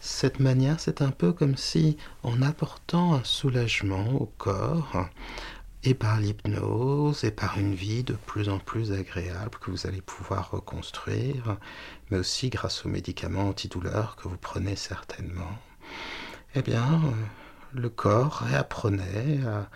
cette 0.00 0.40
manière, 0.40 0.78
c'est 0.78 1.02
un 1.02 1.10
peu 1.10 1.32
comme 1.32 1.56
si, 1.56 1.96
en 2.22 2.42
apportant 2.42 3.14
un 3.14 3.24
soulagement 3.24 4.12
au 4.12 4.26
corps, 4.38 5.08
et 5.86 5.94
par 5.94 6.18
l'hypnose, 6.18 7.22
et 7.22 7.30
par 7.30 7.58
une 7.58 7.74
vie 7.74 8.02
de 8.02 8.14
plus 8.14 8.48
en 8.48 8.58
plus 8.58 8.92
agréable 8.92 9.56
que 9.60 9.70
vous 9.70 9.86
allez 9.86 10.00
pouvoir 10.00 10.50
reconstruire, 10.50 11.56
mais 12.10 12.18
aussi 12.18 12.50
grâce 12.50 12.84
aux 12.84 12.88
médicaments 12.88 13.48
antidouleurs 13.48 14.16
que 14.16 14.26
vous 14.26 14.36
prenez 14.36 14.74
certainement, 14.74 15.56
eh 16.56 16.62
bien, 16.62 17.00
le 17.72 17.88
corps 17.88 18.42
réapprenait 18.48 19.40
à 19.46 19.68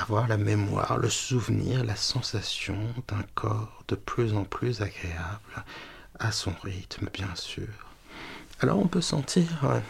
avoir 0.00 0.28
la 0.28 0.36
mémoire, 0.36 0.96
le 0.96 1.10
souvenir, 1.10 1.84
la 1.84 1.96
sensation 1.96 2.78
d'un 3.08 3.24
corps 3.34 3.82
de 3.88 3.96
plus 3.96 4.34
en 4.34 4.44
plus 4.44 4.80
agréable, 4.80 5.64
à 6.20 6.30
son 6.30 6.54
rythme, 6.62 7.08
bien 7.12 7.34
sûr. 7.34 7.66
Alors 8.60 8.78
on 8.78 8.86
peut 8.86 9.00
sentir 9.00 9.64
euh, 9.64 9.80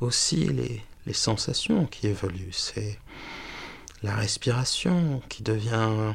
aussi 0.00 0.46
les, 0.46 0.84
sensations 1.12 1.86
qui 1.86 2.06
évoluent. 2.06 2.52
C'est 2.52 2.96
la 4.02 4.14
respiration 4.14 5.22
qui 5.28 5.42
devient 5.42 6.14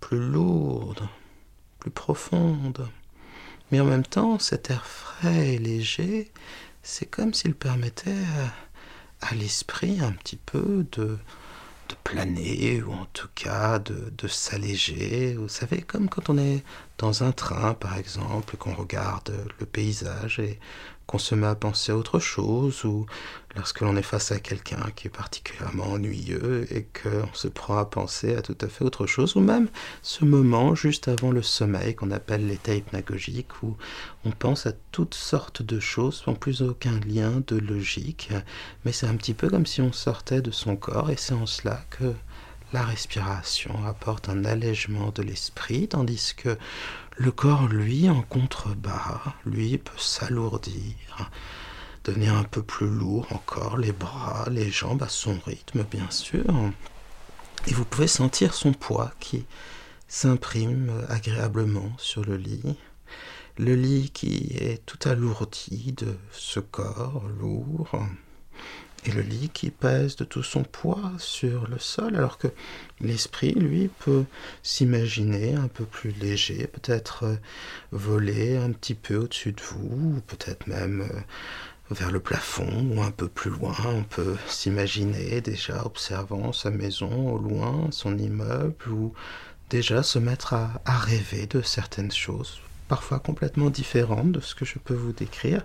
plus 0.00 0.20
lourde, 0.20 1.08
plus 1.78 1.90
profonde. 1.90 2.88
Mais 3.70 3.80
en 3.80 3.84
même 3.84 4.04
temps, 4.04 4.38
cet 4.38 4.70
air 4.70 4.86
frais 4.86 5.54
et 5.54 5.58
léger, 5.58 6.30
c'est 6.82 7.06
comme 7.06 7.32
s'il 7.32 7.54
permettait 7.54 8.24
à 9.20 9.34
l'esprit 9.34 10.00
un 10.00 10.12
petit 10.12 10.36
peu 10.36 10.86
de, 10.92 11.18
de 11.88 11.94
planer 12.04 12.82
ou 12.82 12.92
en 12.92 13.06
tout 13.12 13.28
cas 13.34 13.78
de, 13.78 14.12
de 14.16 14.28
s'alléger. 14.28 15.34
Vous 15.34 15.48
savez, 15.48 15.80
comme 15.80 16.08
quand 16.08 16.28
on 16.28 16.36
est 16.36 16.62
dans 17.04 17.22
un 17.22 17.32
train 17.32 17.74
par 17.74 17.98
exemple, 17.98 18.56
qu'on 18.56 18.72
regarde 18.72 19.30
le 19.60 19.66
paysage 19.66 20.38
et 20.38 20.58
qu'on 21.06 21.18
se 21.18 21.34
met 21.34 21.46
à 21.46 21.54
penser 21.54 21.92
à 21.92 21.96
autre 21.98 22.18
chose, 22.18 22.86
ou 22.86 23.04
lorsque 23.54 23.82
l'on 23.82 23.94
est 23.94 24.02
face 24.02 24.32
à 24.32 24.40
quelqu'un 24.40 24.90
qui 24.96 25.08
est 25.08 25.10
particulièrement 25.10 25.92
ennuyeux 25.92 26.66
et 26.74 26.84
qu'on 26.84 27.34
se 27.34 27.46
prend 27.46 27.76
à 27.76 27.84
penser 27.84 28.34
à 28.34 28.40
tout 28.40 28.56
à 28.62 28.68
fait 28.68 28.86
autre 28.86 29.06
chose, 29.06 29.36
ou 29.36 29.40
même 29.40 29.68
ce 30.00 30.24
moment 30.24 30.74
juste 30.74 31.08
avant 31.08 31.30
le 31.30 31.42
sommeil 31.42 31.94
qu'on 31.94 32.10
appelle 32.10 32.46
l'état 32.46 32.74
hypnagogique, 32.74 33.62
où 33.62 33.76
on 34.24 34.30
pense 34.30 34.64
à 34.64 34.72
toutes 34.90 35.14
sortes 35.14 35.60
de 35.60 35.78
choses 35.80 36.22
sans 36.24 36.34
plus 36.34 36.62
aucun 36.62 36.98
lien 37.00 37.42
de 37.46 37.56
logique, 37.58 38.30
mais 38.86 38.92
c'est 38.92 39.06
un 39.06 39.16
petit 39.16 39.34
peu 39.34 39.50
comme 39.50 39.66
si 39.66 39.82
on 39.82 39.92
sortait 39.92 40.40
de 40.40 40.50
son 40.50 40.74
corps, 40.74 41.10
et 41.10 41.18
c'est 41.18 41.34
en 41.34 41.44
cela 41.44 41.84
que 41.90 42.14
la 42.72 42.82
respiration 42.82 43.84
apporte 43.86 44.28
un 44.28 44.44
allègement 44.44 45.10
de 45.10 45.22
l'esprit, 45.22 45.88
tandis 45.88 46.34
que 46.36 46.58
le 47.16 47.30
corps, 47.30 47.68
lui, 47.68 48.10
en 48.10 48.22
contrebas, 48.22 49.34
lui, 49.46 49.78
peut 49.78 49.98
s'alourdir, 49.98 51.30
devenir 52.02 52.34
un 52.34 52.44
peu 52.44 52.62
plus 52.62 52.88
lourd 52.88 53.26
encore, 53.30 53.76
les 53.76 53.92
bras, 53.92 54.46
les 54.50 54.70
jambes 54.70 55.02
à 55.02 55.08
son 55.08 55.38
rythme, 55.46 55.84
bien 55.84 56.10
sûr. 56.10 56.44
Et 57.66 57.72
vous 57.72 57.84
pouvez 57.84 58.08
sentir 58.08 58.54
son 58.54 58.72
poids 58.72 59.12
qui 59.20 59.46
s'imprime 60.08 60.90
agréablement 61.08 61.92
sur 61.98 62.24
le 62.24 62.36
lit. 62.36 62.76
Le 63.56 63.76
lit 63.76 64.10
qui 64.10 64.48
est 64.58 64.84
tout 64.84 65.08
alourdi 65.08 65.92
de 65.92 66.16
ce 66.32 66.58
corps 66.58 67.22
lourd 67.38 67.90
et 69.04 69.10
le 69.10 69.20
lit 69.20 69.50
qui 69.52 69.70
pèse 69.70 70.16
de 70.16 70.24
tout 70.24 70.42
son 70.42 70.62
poids 70.62 71.12
sur 71.18 71.68
le 71.68 71.78
sol, 71.78 72.16
alors 72.16 72.38
que 72.38 72.48
l'esprit, 73.00 73.52
lui, 73.52 73.88
peut 73.88 74.24
s'imaginer 74.62 75.54
un 75.54 75.68
peu 75.68 75.84
plus 75.84 76.10
léger, 76.12 76.66
peut-être 76.66 77.24
euh, 77.24 77.36
voler 77.92 78.56
un 78.56 78.72
petit 78.72 78.94
peu 78.94 79.16
au-dessus 79.16 79.52
de 79.52 79.60
vous, 79.60 80.16
ou 80.16 80.20
peut-être 80.26 80.66
même 80.66 81.02
euh, 81.02 81.20
vers 81.90 82.10
le 82.10 82.20
plafond, 82.20 82.88
ou 82.90 83.02
un 83.02 83.10
peu 83.10 83.28
plus 83.28 83.50
loin. 83.50 83.76
On 83.84 84.04
peut 84.04 84.36
s'imaginer 84.46 85.40
déjà 85.40 85.84
observant 85.84 86.52
sa 86.52 86.70
maison 86.70 87.30
au 87.30 87.38
loin, 87.38 87.88
son 87.90 88.16
immeuble, 88.16 88.88
ou 88.88 89.12
déjà 89.68 90.02
se 90.02 90.18
mettre 90.18 90.54
à 90.54 90.80
rêver 90.86 91.46
de 91.46 91.60
certaines 91.60 92.12
choses, 92.12 92.60
parfois 92.88 93.18
complètement 93.18 93.70
différentes 93.70 94.32
de 94.32 94.40
ce 94.40 94.54
que 94.54 94.64
je 94.64 94.78
peux 94.78 94.94
vous 94.94 95.12
décrire, 95.12 95.64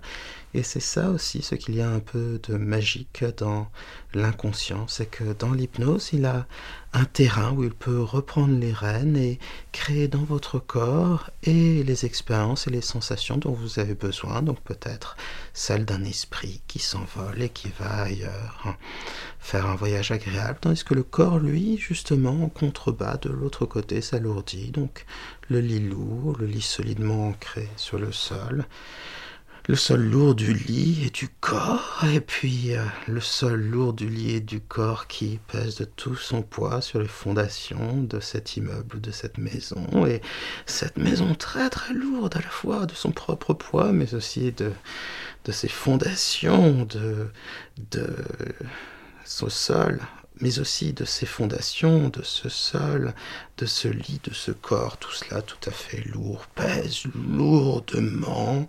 et 0.53 0.63
c'est 0.63 0.79
ça 0.79 1.09
aussi 1.11 1.41
ce 1.41 1.55
qu'il 1.55 1.75
y 1.75 1.81
a 1.81 1.89
un 1.89 1.99
peu 1.99 2.39
de 2.47 2.55
magique 2.55 3.23
dans 3.37 3.69
l'inconscient, 4.13 4.87
c'est 4.87 5.05
que 5.05 5.33
dans 5.33 5.51
l'hypnose, 5.51 6.09
il 6.13 6.25
a 6.25 6.47
un 6.93 7.05
terrain 7.05 7.51
où 7.51 7.63
il 7.63 7.73
peut 7.73 8.01
reprendre 8.01 8.57
les 8.57 8.73
rênes 8.73 9.15
et 9.15 9.37
créer 9.71 10.07
dans 10.07 10.23
votre 10.23 10.57
corps 10.57 11.29
et 11.43 11.83
les 11.83 12.05
expériences 12.05 12.65
et 12.65 12.71
les 12.71 12.81
sensations 12.81 13.37
dont 13.37 13.51
vous 13.51 13.79
avez 13.79 13.93
besoin, 13.93 14.41
donc 14.41 14.59
peut-être 14.61 15.15
celle 15.53 15.85
d'un 15.85 16.03
esprit 16.03 16.61
qui 16.67 16.79
s'envole 16.79 17.41
et 17.43 17.49
qui 17.49 17.71
va 17.79 18.01
ailleurs, 18.01 18.63
hein, 18.65 18.75
faire 19.39 19.67
un 19.67 19.75
voyage 19.75 20.09
agréable, 20.11 20.57
tandis 20.61 20.83
que 20.83 20.95
le 20.95 21.03
corps, 21.03 21.37
lui, 21.37 21.77
justement, 21.77 22.43
en 22.43 22.49
contrebas 22.49 23.17
de 23.17 23.29
l'autre 23.29 23.67
côté, 23.67 24.01
s'alourdit, 24.01 24.71
donc 24.71 25.05
le 25.47 25.59
lit 25.59 25.87
lourd, 25.87 26.37
le 26.39 26.47
lit 26.47 26.61
solidement 26.61 27.27
ancré 27.27 27.67
sur 27.75 27.99
le 27.99 28.11
sol, 28.11 28.65
le 29.69 29.75
sol 29.75 30.01
lourd 30.01 30.33
du 30.33 30.51
lit 30.51 31.03
et 31.05 31.09
du 31.11 31.29
corps, 31.29 32.03
et 32.11 32.21
puis 32.21 32.73
euh, 32.73 32.83
le 33.07 33.21
sol 33.21 33.61
lourd 33.61 33.93
du 33.93 34.09
lit 34.09 34.37
et 34.37 34.39
du 34.39 34.61
corps 34.61 35.05
qui 35.05 35.39
pèse 35.47 35.75
de 35.75 35.85
tout 35.85 36.15
son 36.15 36.41
poids 36.41 36.81
sur 36.81 36.99
les 36.99 37.07
fondations 37.07 38.01
de 38.01 38.19
cet 38.19 38.57
immeuble, 38.57 38.99
de 38.99 39.11
cette 39.11 39.37
maison, 39.37 40.07
et 40.07 40.23
cette 40.65 40.97
maison 40.97 41.35
très 41.35 41.69
très 41.69 41.93
lourde 41.93 42.35
à 42.35 42.41
la 42.41 42.49
fois 42.49 42.87
de 42.87 42.95
son 42.95 43.11
propre 43.11 43.53
poids, 43.53 43.91
mais 43.91 44.15
aussi 44.15 44.51
de, 44.53 44.71
de 45.45 45.51
ses 45.51 45.69
fondations, 45.69 46.85
de, 46.85 47.27
de 47.91 48.07
son 49.23 49.49
sol 49.49 49.99
mais 50.41 50.59
aussi 50.59 50.93
de 50.93 51.03
ses 51.03 51.25
fondations, 51.25 52.07
de 52.07 52.23
ce 52.23 52.47
sol, 52.47 53.13
de 53.57 53.65
ce 53.65 53.89
lit, 53.89 54.21
de 54.23 54.33
ce 54.33 54.51
corps, 54.51 54.95
tout 54.97 55.11
cela 55.11 55.41
tout 55.41 55.69
à 55.69 55.71
fait 55.71 56.01
lourd, 56.07 56.47
pèse 56.55 57.03
lourdement 57.13 58.65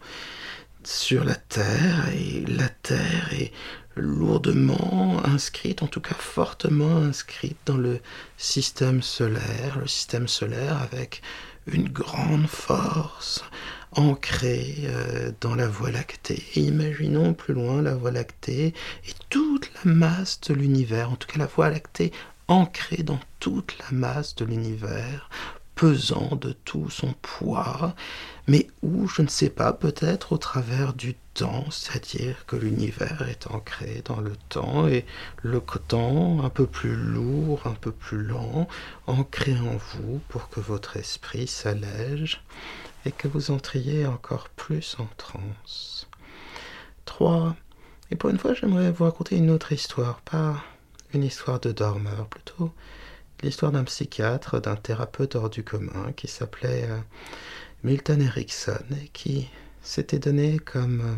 sur 0.85 1.25
la 1.25 1.35
Terre, 1.35 2.09
et 2.15 2.45
la 2.47 2.69
Terre 2.69 3.33
est 3.33 3.53
lourdement 3.97 5.21
inscrite, 5.25 5.83
en 5.83 5.87
tout 5.87 6.01
cas 6.01 6.15
fortement 6.15 6.97
inscrite 6.97 7.59
dans 7.67 7.77
le 7.77 8.01
système 8.37 9.03
solaire, 9.03 9.79
le 9.81 9.87
système 9.87 10.29
solaire 10.29 10.81
avec 10.81 11.23
une 11.67 11.89
grande 11.89 12.47
force 12.47 13.45
ancrée 13.93 14.77
euh, 14.85 15.33
dans 15.41 15.55
la 15.55 15.69
Voie 15.69 15.91
lactée. 15.91 16.43
imaginons 16.55 17.35
plus 17.35 17.55
loin 17.55 17.83
la 17.83 17.95
Voie 17.95 18.13
lactée 18.13 18.69
et 18.69 19.13
toute 19.29 19.71
la 19.85 19.93
masse 19.93 20.41
de 20.43 20.55
l'univers, 20.55 21.11
en 21.11 21.17
tout 21.17 21.27
cas 21.27 21.39
la 21.39 21.47
Voie 21.47 21.71
lactée 21.71 22.13
ancrée 22.49 23.03
dans 23.03 23.21
toute 23.39 23.77
la 23.79 23.97
masse 23.97 24.35
de 24.37 24.45
l'univers, 24.45 25.29
pesant 25.81 26.37
de 26.37 26.53
tout 26.53 26.91
son 26.91 27.15
poids, 27.23 27.95
mais 28.47 28.67
où, 28.83 29.09
je 29.09 29.23
ne 29.23 29.29
sais 29.29 29.49
pas, 29.49 29.73
peut-être 29.73 30.35
au 30.35 30.37
travers 30.37 30.93
du 30.93 31.15
temps, 31.33 31.65
c'est-à-dire 31.71 32.45
que 32.45 32.57
l'univers 32.57 33.27
est 33.27 33.47
ancré 33.47 34.03
dans 34.05 34.21
le 34.21 34.37
temps 34.51 34.87
et 34.89 35.07
le 35.41 35.63
temps 35.89 36.45
un 36.45 36.51
peu 36.51 36.67
plus 36.67 36.95
lourd, 36.95 37.63
un 37.65 37.73
peu 37.73 37.93
plus 37.93 38.23
lent, 38.23 38.69
ancré 39.07 39.55
en 39.55 39.79
vous 39.79 40.21
pour 40.29 40.51
que 40.51 40.61
votre 40.61 40.99
esprit 40.99 41.47
s'allège 41.47 42.43
et 43.07 43.11
que 43.11 43.27
vous 43.27 43.51
entriez 43.51 44.05
encore 44.05 44.51
plus 44.51 44.97
en 44.99 45.09
transe. 45.17 46.09
3. 47.07 47.57
Et 48.11 48.17
pour 48.17 48.29
une 48.29 48.39
fois, 48.39 48.53
j'aimerais 48.53 48.93
vous 48.93 49.05
raconter 49.05 49.39
une 49.39 49.49
autre 49.49 49.73
histoire, 49.73 50.21
pas 50.21 50.63
une 51.15 51.25
histoire 51.25 51.59
de 51.59 51.73
dormeur, 51.73 52.27
plutôt 52.27 52.71
l'histoire 53.43 53.73
d'un 53.73 53.85
psychiatre, 53.85 54.61
d'un 54.61 54.77
thérapeute 54.77 55.35
hors 55.37 55.51
du 55.51 55.65
commun 55.65 56.13
qui 56.17 56.29
s'appelait 56.29 56.87
euh, 56.89 56.99
Milton 57.83 58.21
Erickson 58.21 58.85
et 59.03 59.09
qui 59.09 59.49
s'était 59.83 60.19
donné 60.19 60.59
comme 60.59 61.01
euh, 61.01 61.15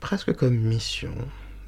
presque 0.00 0.34
comme 0.34 0.56
mission 0.56 1.14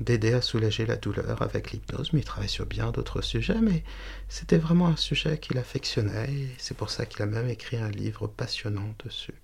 d'aider 0.00 0.32
à 0.32 0.40
soulager 0.40 0.86
la 0.86 0.96
douleur 0.96 1.40
avec 1.40 1.70
l'hypnose, 1.70 2.12
mais 2.12 2.20
il 2.20 2.24
travaille 2.24 2.48
sur 2.48 2.66
bien 2.66 2.90
d'autres 2.90 3.22
sujets, 3.22 3.60
mais 3.60 3.84
c'était 4.28 4.58
vraiment 4.58 4.88
un 4.88 4.96
sujet 4.96 5.38
qu'il 5.38 5.56
affectionnait, 5.56 6.32
et 6.32 6.48
c'est 6.58 6.76
pour 6.76 6.90
ça 6.90 7.06
qu'il 7.06 7.22
a 7.22 7.26
même 7.26 7.48
écrit 7.48 7.76
un 7.76 7.90
livre 7.90 8.26
passionnant 8.26 8.94
dessus. 9.04 9.34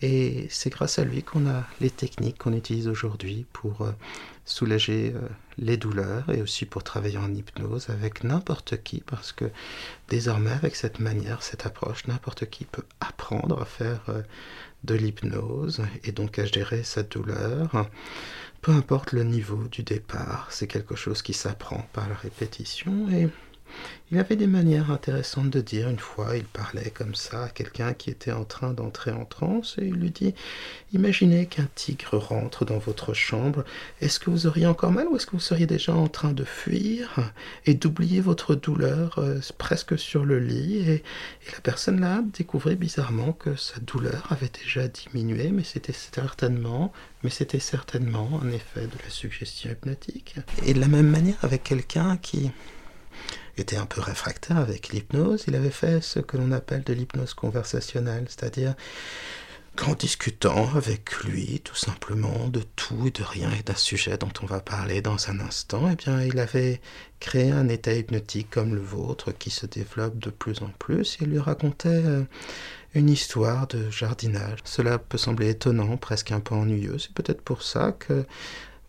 Et 0.00 0.46
c'est 0.50 0.70
grâce 0.70 0.98
à 0.98 1.04
lui 1.04 1.22
qu'on 1.22 1.48
a 1.48 1.64
les 1.80 1.90
techniques 1.90 2.38
qu'on 2.38 2.52
utilise 2.52 2.86
aujourd'hui 2.86 3.46
pour 3.52 3.82
euh, 3.82 3.90
soulager 4.44 5.12
euh, 5.14 5.28
les 5.58 5.76
douleurs 5.76 6.30
et 6.30 6.40
aussi 6.40 6.66
pour 6.66 6.84
travailler 6.84 7.18
en 7.18 7.34
hypnose 7.34 7.90
avec 7.90 8.22
n'importe 8.22 8.80
qui 8.82 9.02
parce 9.04 9.32
que 9.32 9.46
désormais 10.08 10.52
avec 10.52 10.76
cette 10.76 11.00
manière, 11.00 11.42
cette 11.42 11.66
approche, 11.66 12.06
n'importe 12.06 12.48
qui 12.48 12.64
peut 12.64 12.84
apprendre 13.00 13.60
à 13.60 13.64
faire 13.64 14.02
euh, 14.08 14.22
de 14.84 14.94
l'hypnose 14.94 15.82
et 16.04 16.12
donc 16.12 16.38
à 16.38 16.44
gérer 16.44 16.84
sa 16.84 17.02
douleur. 17.02 17.88
Peu 18.62 18.70
importe 18.70 19.12
le 19.12 19.24
niveau 19.24 19.64
du 19.68 19.82
départ, 19.82 20.46
c'est 20.50 20.68
quelque 20.68 20.94
chose 20.94 21.22
qui 21.22 21.32
s'apprend 21.32 21.88
par 21.92 22.08
la 22.08 22.14
répétition 22.14 23.08
et 23.10 23.28
il 24.10 24.18
avait 24.18 24.36
des 24.36 24.46
manières 24.46 24.90
intéressantes 24.90 25.50
de 25.50 25.60
dire. 25.60 25.90
Une 25.90 25.98
fois, 25.98 26.36
il 26.36 26.44
parlait 26.44 26.90
comme 26.90 27.14
ça 27.14 27.44
à 27.44 27.48
quelqu'un 27.50 27.92
qui 27.92 28.08
était 28.08 28.32
en 28.32 28.44
train 28.44 28.72
d'entrer 28.72 29.10
en 29.10 29.26
transe 29.26 29.76
et 29.78 29.84
il 29.84 29.94
lui 29.94 30.10
dit 30.10 30.34
Imaginez 30.94 31.44
qu'un 31.44 31.68
tigre 31.74 32.16
rentre 32.16 32.64
dans 32.64 32.78
votre 32.78 33.12
chambre. 33.12 33.64
Est-ce 34.00 34.18
que 34.18 34.30
vous 34.30 34.46
auriez 34.46 34.66
encore 34.66 34.92
mal 34.92 35.08
ou 35.08 35.16
est-ce 35.16 35.26
que 35.26 35.32
vous 35.32 35.40
seriez 35.40 35.66
déjà 35.66 35.94
en 35.94 36.08
train 36.08 36.32
de 36.32 36.44
fuir 36.44 37.32
et 37.66 37.74
d'oublier 37.74 38.22
votre 38.22 38.54
douleur 38.54 39.18
euh, 39.18 39.40
presque 39.58 39.98
sur 39.98 40.24
le 40.24 40.38
lit? 40.38 40.78
Et, 40.88 41.02
la 41.52 41.60
personne 41.60 42.00
là 42.00 42.22
découvrait 42.32 42.76
bizarrement 42.76 43.32
que 43.32 43.56
sa 43.56 43.80
douleur 43.80 44.26
avait 44.30 44.50
déjà 44.50 44.86
diminué, 44.88 45.50
mais 45.50 45.64
c'était 45.64 45.92
certainement, 45.92 46.92
mais 47.22 47.30
c'était 47.30 47.58
certainement 47.58 48.40
un 48.42 48.50
effet 48.50 48.86
de 48.86 49.02
la 49.02 49.10
suggestion 49.10 49.70
hypnotique. 49.70 50.36
Et 50.66 50.72
de 50.72 50.80
la 50.80 50.88
même 50.88 51.08
manière 51.08 51.38
avec 51.42 51.64
quelqu'un 51.64 52.16
qui 52.16 52.50
était 53.60 53.76
un 53.76 53.86
peu 53.86 54.00
réfractaire 54.00 54.58
avec 54.58 54.88
l'hypnose, 54.88 55.44
il 55.48 55.54
avait 55.54 55.70
fait 55.70 56.02
ce 56.02 56.20
que 56.20 56.36
l'on 56.36 56.52
appelle 56.52 56.82
de 56.84 56.92
l'hypnose 56.92 57.34
conversationnelle, 57.34 58.26
c'est-à-dire 58.28 58.74
qu'en 59.76 59.94
discutant 59.94 60.74
avec 60.74 61.22
lui 61.22 61.60
tout 61.62 61.76
simplement 61.76 62.48
de 62.48 62.62
tout 62.74 63.06
et 63.06 63.10
de 63.12 63.22
rien 63.22 63.50
et 63.52 63.62
d'un 63.62 63.76
sujet 63.76 64.18
dont 64.18 64.32
on 64.42 64.46
va 64.46 64.60
parler 64.60 65.02
dans 65.02 65.30
un 65.30 65.38
instant, 65.38 65.88
eh 65.90 65.94
bien 65.94 66.20
il 66.22 66.38
avait 66.40 66.80
créé 67.20 67.52
un 67.52 67.68
état 67.68 67.92
hypnotique 67.92 68.50
comme 68.50 68.74
le 68.74 68.80
vôtre 68.80 69.30
qui 69.32 69.50
se 69.50 69.66
développe 69.66 70.18
de 70.18 70.30
plus 70.30 70.62
en 70.62 70.70
plus. 70.78 71.18
Il 71.20 71.28
lui 71.28 71.38
racontait 71.38 71.88
euh, 71.88 72.24
une 72.94 73.08
histoire 73.08 73.66
de 73.68 73.88
jardinage. 73.90 74.58
Cela 74.64 74.98
peut 74.98 75.18
sembler 75.18 75.50
étonnant, 75.50 75.96
presque 75.96 76.32
un 76.32 76.40
peu 76.40 76.54
ennuyeux. 76.54 76.98
C'est 76.98 77.12
peut-être 77.12 77.42
pour 77.42 77.62
ça 77.62 77.92
que 77.92 78.24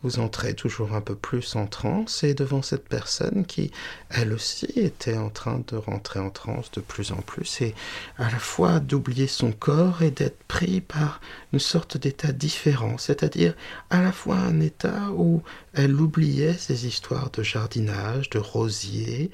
vous 0.01 0.19
entrez 0.19 0.53
toujours 0.53 0.93
un 0.93 1.01
peu 1.01 1.15
plus 1.15 1.55
en 1.55 1.67
transe 1.67 2.23
et 2.23 2.33
devant 2.33 2.61
cette 2.61 2.87
personne 2.87 3.45
qui, 3.45 3.71
elle 4.09 4.31
aussi, 4.31 4.67
était 4.75 5.17
en 5.17 5.29
train 5.29 5.61
de 5.67 5.75
rentrer 5.75 6.19
en 6.19 6.29
transe 6.29 6.71
de 6.71 6.79
plus 6.79 7.11
en 7.11 7.17
plus 7.17 7.61
et 7.61 7.75
à 8.17 8.31
la 8.31 8.39
fois 8.39 8.79
d'oublier 8.79 9.27
son 9.27 9.51
corps 9.51 10.01
et 10.01 10.11
d'être 10.11 10.41
pris 10.47 10.79
par 10.79 11.19
une 11.51 11.59
sorte 11.59 11.97
d'état 11.97 12.31
différent, 12.31 12.97
c'est-à-dire 12.97 13.55
à 13.89 14.01
la 14.01 14.11
fois 14.11 14.37
un 14.37 14.61
état 14.61 15.09
où 15.11 15.43
elle 15.73 15.99
oubliait 15.99 16.53
ses 16.53 16.87
histoires 16.87 17.29
de 17.31 17.43
jardinage, 17.43 18.29
de 18.29 18.39
rosiers, 18.39 19.31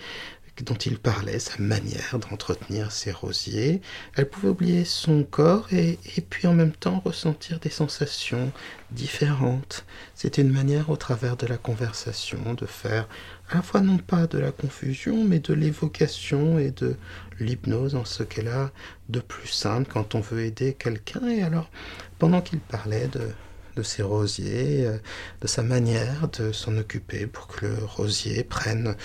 dont 0.63 0.75
il 0.75 0.97
parlait, 0.97 1.39
sa 1.39 1.57
manière 1.59 2.17
d'entretenir 2.19 2.91
ses 2.91 3.11
rosiers. 3.11 3.81
Elle 4.15 4.29
pouvait 4.29 4.49
oublier 4.49 4.85
son 4.85 5.23
corps 5.23 5.67
et, 5.73 5.99
et, 6.15 6.21
puis 6.21 6.47
en 6.47 6.53
même 6.53 6.71
temps 6.71 7.01
ressentir 7.03 7.59
des 7.59 7.69
sensations 7.69 8.51
différentes. 8.91 9.85
C'était 10.13 10.41
une 10.41 10.53
manière 10.53 10.89
au 10.89 10.95
travers 10.95 11.35
de 11.35 11.45
la 11.45 11.57
conversation 11.57 12.53
de 12.53 12.65
faire 12.65 13.07
à 13.49 13.55
la 13.55 13.61
fois 13.61 13.81
non 13.81 13.97
pas 13.97 14.27
de 14.27 14.39
la 14.39 14.51
confusion, 14.51 15.23
mais 15.25 15.39
de 15.39 15.53
l'évocation 15.53 16.57
et 16.57 16.71
de 16.71 16.95
l'hypnose 17.39 17.95
en 17.95 18.05
ce 18.05 18.23
qu'elle 18.23 18.47
a 18.47 18.71
de 19.09 19.19
plus 19.19 19.47
simple 19.47 19.91
quand 19.91 20.15
on 20.15 20.21
veut 20.21 20.43
aider 20.43 20.73
quelqu'un. 20.73 21.27
Et 21.27 21.43
alors, 21.43 21.69
pendant 22.17 22.41
qu'il 22.41 22.59
parlait 22.59 23.07
de 23.07 23.29
de 23.75 23.83
ses 23.83 24.03
rosiers, 24.03 24.85
euh, 24.85 24.97
de 25.41 25.47
sa 25.47 25.61
manière 25.61 26.27
de 26.29 26.51
s'en 26.51 26.77
occuper 26.77 27.27
pour 27.27 27.47
que 27.47 27.65
le 27.65 27.85
rosier 27.85 28.43
prenne 28.43 28.95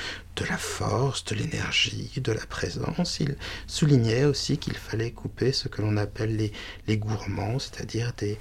de 0.41 0.47
la 0.47 0.57
force, 0.57 1.25
de 1.27 1.35
l'énergie, 1.35 2.11
de 2.17 2.33
la 2.33 2.47
présence. 2.47 3.21
Il 3.21 3.37
soulignait 3.67 4.25
aussi 4.25 4.57
qu'il 4.57 4.75
fallait 4.75 5.11
couper 5.11 5.53
ce 5.53 5.69
que 5.69 5.83
l'on 5.83 5.97
appelle 5.99 6.51
les, 6.87 6.97
gourmands, 6.97 7.59
c'est-à-dire 7.59 8.13
des, 8.17 8.39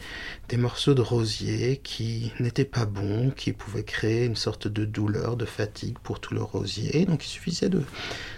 des 0.48 0.58
morceaux 0.58 0.94
de 0.94 1.02
rosier 1.02 1.78
qui 1.84 2.32
n'étaient 2.40 2.64
pas 2.66 2.86
bons, 2.86 3.32
qui 3.32 3.52
pouvaient 3.52 3.84
créer 3.84 4.26
une 4.26 4.38
sorte 4.38 4.68
de 4.68 4.86
douleur, 4.86 5.36
de 5.36 5.46
fatigue 5.46 5.98
pour 6.00 6.20
tout 6.20 6.34
le 6.34 6.42
rosier. 6.42 7.06
Donc 7.06 7.26
il 7.26 7.30
suffisait 7.30 7.70
de 7.70 7.84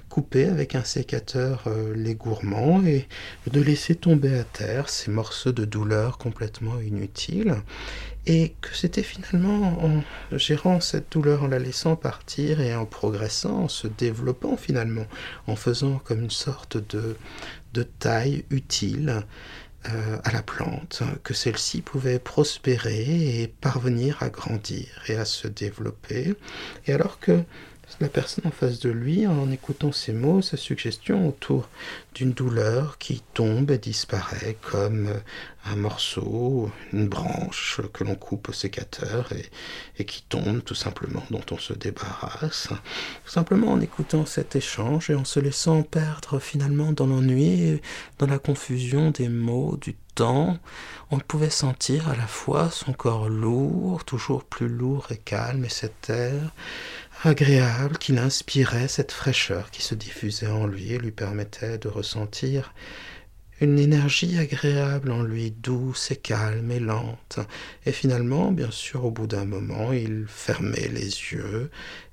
couper 0.09 0.45
avec 0.45 0.75
un 0.75 0.83
sécateur 0.83 1.63
euh, 1.67 1.93
les 1.95 2.15
gourmands 2.15 2.83
et 2.85 3.07
de 3.49 3.61
laisser 3.61 3.95
tomber 3.95 4.37
à 4.37 4.43
terre 4.43 4.89
ces 4.89 5.09
morceaux 5.09 5.53
de 5.53 5.63
douleur 5.63 6.17
complètement 6.17 6.81
inutiles 6.81 7.55
et 8.25 8.53
que 8.61 8.75
c'était 8.75 9.03
finalement 9.03 9.83
en 9.83 10.03
gérant 10.37 10.79
cette 10.79 11.11
douleur, 11.11 11.43
en 11.43 11.47
la 11.47 11.59
laissant 11.59 11.95
partir 11.95 12.61
et 12.61 12.75
en 12.75 12.85
progressant, 12.85 13.63
en 13.63 13.67
se 13.67 13.87
développant 13.87 14.57
finalement, 14.57 15.05
en 15.47 15.55
faisant 15.55 15.99
comme 16.03 16.23
une 16.23 16.31
sorte 16.31 16.77
de, 16.77 17.15
de 17.73 17.83
taille 17.83 18.45
utile 18.49 19.23
euh, 19.89 20.17
à 20.23 20.31
la 20.31 20.43
plante, 20.43 21.01
que 21.23 21.33
celle-ci 21.33 21.81
pouvait 21.81 22.19
prospérer 22.19 23.41
et 23.41 23.47
parvenir 23.47 24.21
à 24.21 24.29
grandir 24.29 24.85
et 25.07 25.15
à 25.15 25.25
se 25.25 25.47
développer. 25.47 26.35
Et 26.85 26.93
alors 26.93 27.19
que 27.19 27.43
la 28.01 28.09
personne 28.09 28.45
en 28.47 28.51
face 28.51 28.79
de 28.79 28.89
lui, 28.89 29.27
en 29.27 29.51
écoutant 29.51 29.91
ces 29.91 30.11
mots, 30.11 30.41
sa 30.41 30.57
suggestion 30.57 31.27
autour 31.27 31.69
d'une 32.15 32.33
douleur 32.33 32.97
qui 32.97 33.21
tombe 33.33 33.69
et 33.71 33.77
disparaît 33.77 34.57
comme 34.61 35.13
un 35.65 35.75
morceau, 35.75 36.71
une 36.91 37.07
branche 37.07 37.79
que 37.93 38.03
l'on 38.03 38.15
coupe 38.15 38.49
au 38.49 38.53
sécateur 38.53 39.29
et, 39.97 40.03
qui 40.03 40.23
tombe 40.23 40.63
tout 40.63 40.75
simplement, 40.75 41.23
dont 41.29 41.43
on 41.51 41.57
se 41.57 41.73
débarrasse. 41.73 42.69
simplement 43.25 43.71
en 43.73 43.81
écoutant 43.81 44.25
cet 44.25 44.55
échange 44.55 45.11
et 45.11 45.15
en 45.15 45.25
se 45.25 45.39
laissant 45.39 45.83
perdre 45.83 46.39
finalement 46.39 46.91
dans 46.91 47.05
l'ennui, 47.05 47.79
dans 48.17 48.27
la 48.27 48.39
confusion 48.39 49.11
des 49.11 49.29
mots, 49.29 49.77
du 49.79 49.95
on 50.19 51.19
pouvait 51.27 51.49
sentir 51.49 52.09
à 52.09 52.15
la 52.15 52.27
fois 52.27 52.69
son 52.69 52.93
corps 52.93 53.29
lourd, 53.29 54.03
toujours 54.03 54.43
plus 54.43 54.67
lourd 54.67 55.07
et 55.11 55.17
calme, 55.17 55.65
et 55.65 55.69
cet 55.69 56.09
air 56.09 56.51
agréable 57.23 57.97
qu'il 57.97 58.17
inspirait, 58.17 58.87
cette 58.87 59.11
fraîcheur 59.11 59.71
qui 59.71 59.81
se 59.81 59.95
diffusait 59.95 60.47
en 60.47 60.65
lui 60.65 60.91
et 60.91 60.97
lui 60.97 61.11
permettait 61.11 61.77
de 61.77 61.87
ressentir 61.87 62.73
une 63.61 63.77
énergie 63.77 64.39
agréable 64.39 65.11
en 65.11 65.21
lui, 65.21 65.51
douce 65.51 66.09
et 66.09 66.15
calme 66.15 66.71
et 66.71 66.79
lente. 66.79 67.39
Et 67.85 67.91
finalement, 67.91 68.51
bien 68.51 68.71
sûr, 68.71 69.05
au 69.05 69.11
bout 69.11 69.27
d'un 69.27 69.45
moment, 69.45 69.93
il 69.93 70.25
fermait 70.27 70.87
les 70.87 71.05
yeux 71.05 71.69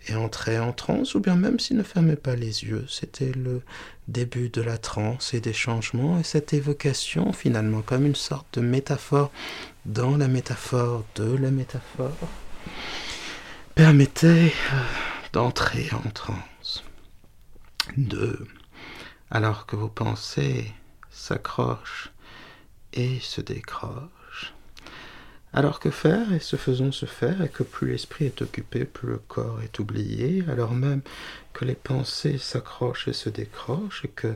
et 0.09 0.17
en 0.59 0.73
transe, 0.73 1.15
ou 1.15 1.21
bien 1.21 1.37
même 1.37 1.59
s'il 1.59 1.77
ne 1.77 1.83
fermait 1.83 2.17
pas 2.17 2.37
les 2.37 2.65
yeux, 2.65 2.85
c'était 2.89 3.33
le 3.33 3.63
début 4.07 4.49
de 4.49 4.63
la 4.63 4.79
transe 4.79 5.35
et 5.35 5.41
des 5.41 5.53
changements, 5.53 6.19
et 6.19 6.23
cette 6.23 6.53
évocation, 6.53 7.33
finalement, 7.33 7.83
comme 7.83 8.07
une 8.07 8.15
sorte 8.15 8.59
de 8.59 8.61
métaphore 8.61 9.31
dans 9.87 10.17
la 10.17 10.29
métaphore 10.29 11.05
de 11.15 11.37
la 11.37 11.51
métaphore, 11.51 12.29
permettait 13.75 14.53
euh, 14.73 14.83
d'entrer 15.33 15.89
en 15.93 16.11
transe. 16.11 16.85
Deux, 17.97 18.47
alors 19.31 19.67
que 19.67 19.77
vos 19.77 19.89
pensées 19.89 20.73
s'accrochent 21.11 22.11
et 22.93 23.19
se 23.21 23.41
décrochent. 23.41 24.18
Alors 25.55 25.81
que 25.81 25.91
faire, 25.91 26.33
et 26.33 26.41
se 26.41 26.57
faisons 26.57 26.93
se 26.93 27.07
faire, 27.07 27.41
et 27.43 27.49
que 27.49 27.63
plus 27.63 27.91
l'esprit 27.91 28.27
est 28.27 28.43
occupé, 28.43 28.85
plus 28.85 29.09
le 29.09 29.19
corps 29.19 29.63
est 29.63 29.79
oublié, 29.79 30.45
alors 30.49 30.73
même 30.73 31.01
que 31.55 31.65
les 31.65 31.75
pensées 31.75 32.39
s'accrochent 32.39 33.09
et 33.09 33.15
se 33.15 33.31
décrochent, 33.31 34.05
et 34.05 34.09
que 34.09 34.35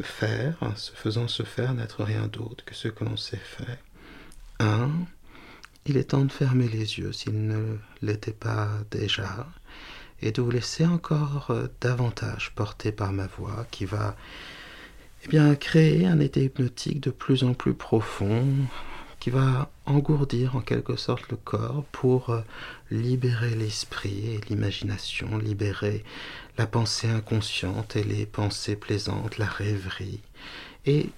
faire, 0.00 0.56
se 0.76 0.92
faisant 0.92 1.28
se 1.28 1.42
faire, 1.42 1.74
n'être 1.74 2.02
rien 2.02 2.28
d'autre 2.28 2.64
que 2.64 2.74
ce 2.74 2.88
que 2.88 3.04
l'on 3.04 3.16
sait 3.18 3.36
faire. 3.36 3.76
Un, 4.58 4.90
il 5.84 5.98
est 5.98 6.10
temps 6.10 6.24
de 6.24 6.32
fermer 6.32 6.68
les 6.68 6.98
yeux 6.98 7.12
s'il 7.12 7.46
ne 7.46 7.76
l'était 8.00 8.32
pas 8.32 8.70
déjà, 8.90 9.46
et 10.22 10.32
de 10.32 10.40
vous 10.40 10.50
laisser 10.50 10.86
encore 10.86 11.50
euh, 11.50 11.66
davantage 11.82 12.52
porter 12.54 12.90
par 12.90 13.12
ma 13.12 13.26
voix 13.26 13.66
qui 13.70 13.84
va 13.84 14.16
eh 15.24 15.28
bien, 15.28 15.54
créer 15.54 16.06
un 16.06 16.20
état 16.20 16.40
hypnotique 16.40 17.00
de 17.00 17.10
plus 17.10 17.44
en 17.44 17.52
plus 17.52 17.74
profond 17.74 18.46
qui 19.24 19.30
va 19.30 19.70
engourdir 19.86 20.54
en 20.54 20.60
quelque 20.60 20.96
sorte 20.96 21.30
le 21.30 21.38
corps 21.38 21.82
pour 21.92 22.28
euh, 22.28 22.42
libérer 22.90 23.54
l'esprit 23.54 24.34
et 24.34 24.40
l'imagination, 24.50 25.38
libérer 25.38 26.04
la 26.58 26.66
pensée 26.66 27.08
inconsciente 27.08 27.96
et 27.96 28.04
les 28.04 28.26
pensées 28.26 28.76
plaisantes, 28.76 29.38
la 29.38 29.46
rêverie. 29.46 30.20
Et 30.86 31.10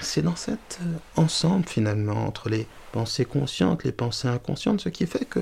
c'est 0.00 0.22
dans 0.22 0.36
cet 0.36 0.78
euh, 0.82 0.94
ensemble 1.16 1.66
finalement 1.66 2.26
entre 2.26 2.48
les 2.48 2.66
pensées 2.92 3.24
conscientes, 3.24 3.84
les 3.84 3.92
pensées 3.92 4.28
inconscientes, 4.28 4.80
ce 4.80 4.88
qui 4.88 5.06
fait 5.06 5.24
que 5.24 5.40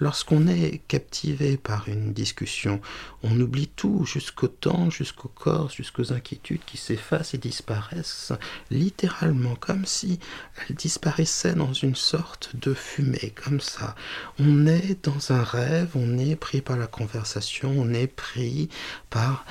lorsqu'on 0.00 0.46
est 0.46 0.80
captivé 0.88 1.56
par 1.56 1.88
une 1.88 2.12
discussion, 2.12 2.80
on 3.22 3.38
oublie 3.40 3.68
tout, 3.68 4.04
jusqu'au 4.04 4.48
temps, 4.48 4.90
jusqu'au 4.90 5.28
corps, 5.28 5.70
jusqu'aux 5.70 6.12
inquiétudes 6.12 6.64
qui 6.64 6.76
s'effacent 6.76 7.34
et 7.34 7.38
disparaissent, 7.38 8.32
littéralement, 8.70 9.54
comme 9.56 9.84
si 9.84 10.18
elles 10.68 10.76
disparaissaient 10.76 11.54
dans 11.54 11.72
une 11.72 11.96
sorte 11.96 12.54
de 12.56 12.74
fumée, 12.74 13.32
comme 13.44 13.60
ça. 13.60 13.94
On 14.38 14.66
est 14.66 15.04
dans 15.04 15.32
un 15.32 15.42
rêve, 15.42 15.90
on 15.94 16.18
est 16.18 16.36
pris 16.36 16.60
par 16.60 16.76
la 16.76 16.86
conversation, 16.86 17.74
on 17.76 17.92
est 17.92 18.08
pris 18.08 18.68
par 19.10 19.44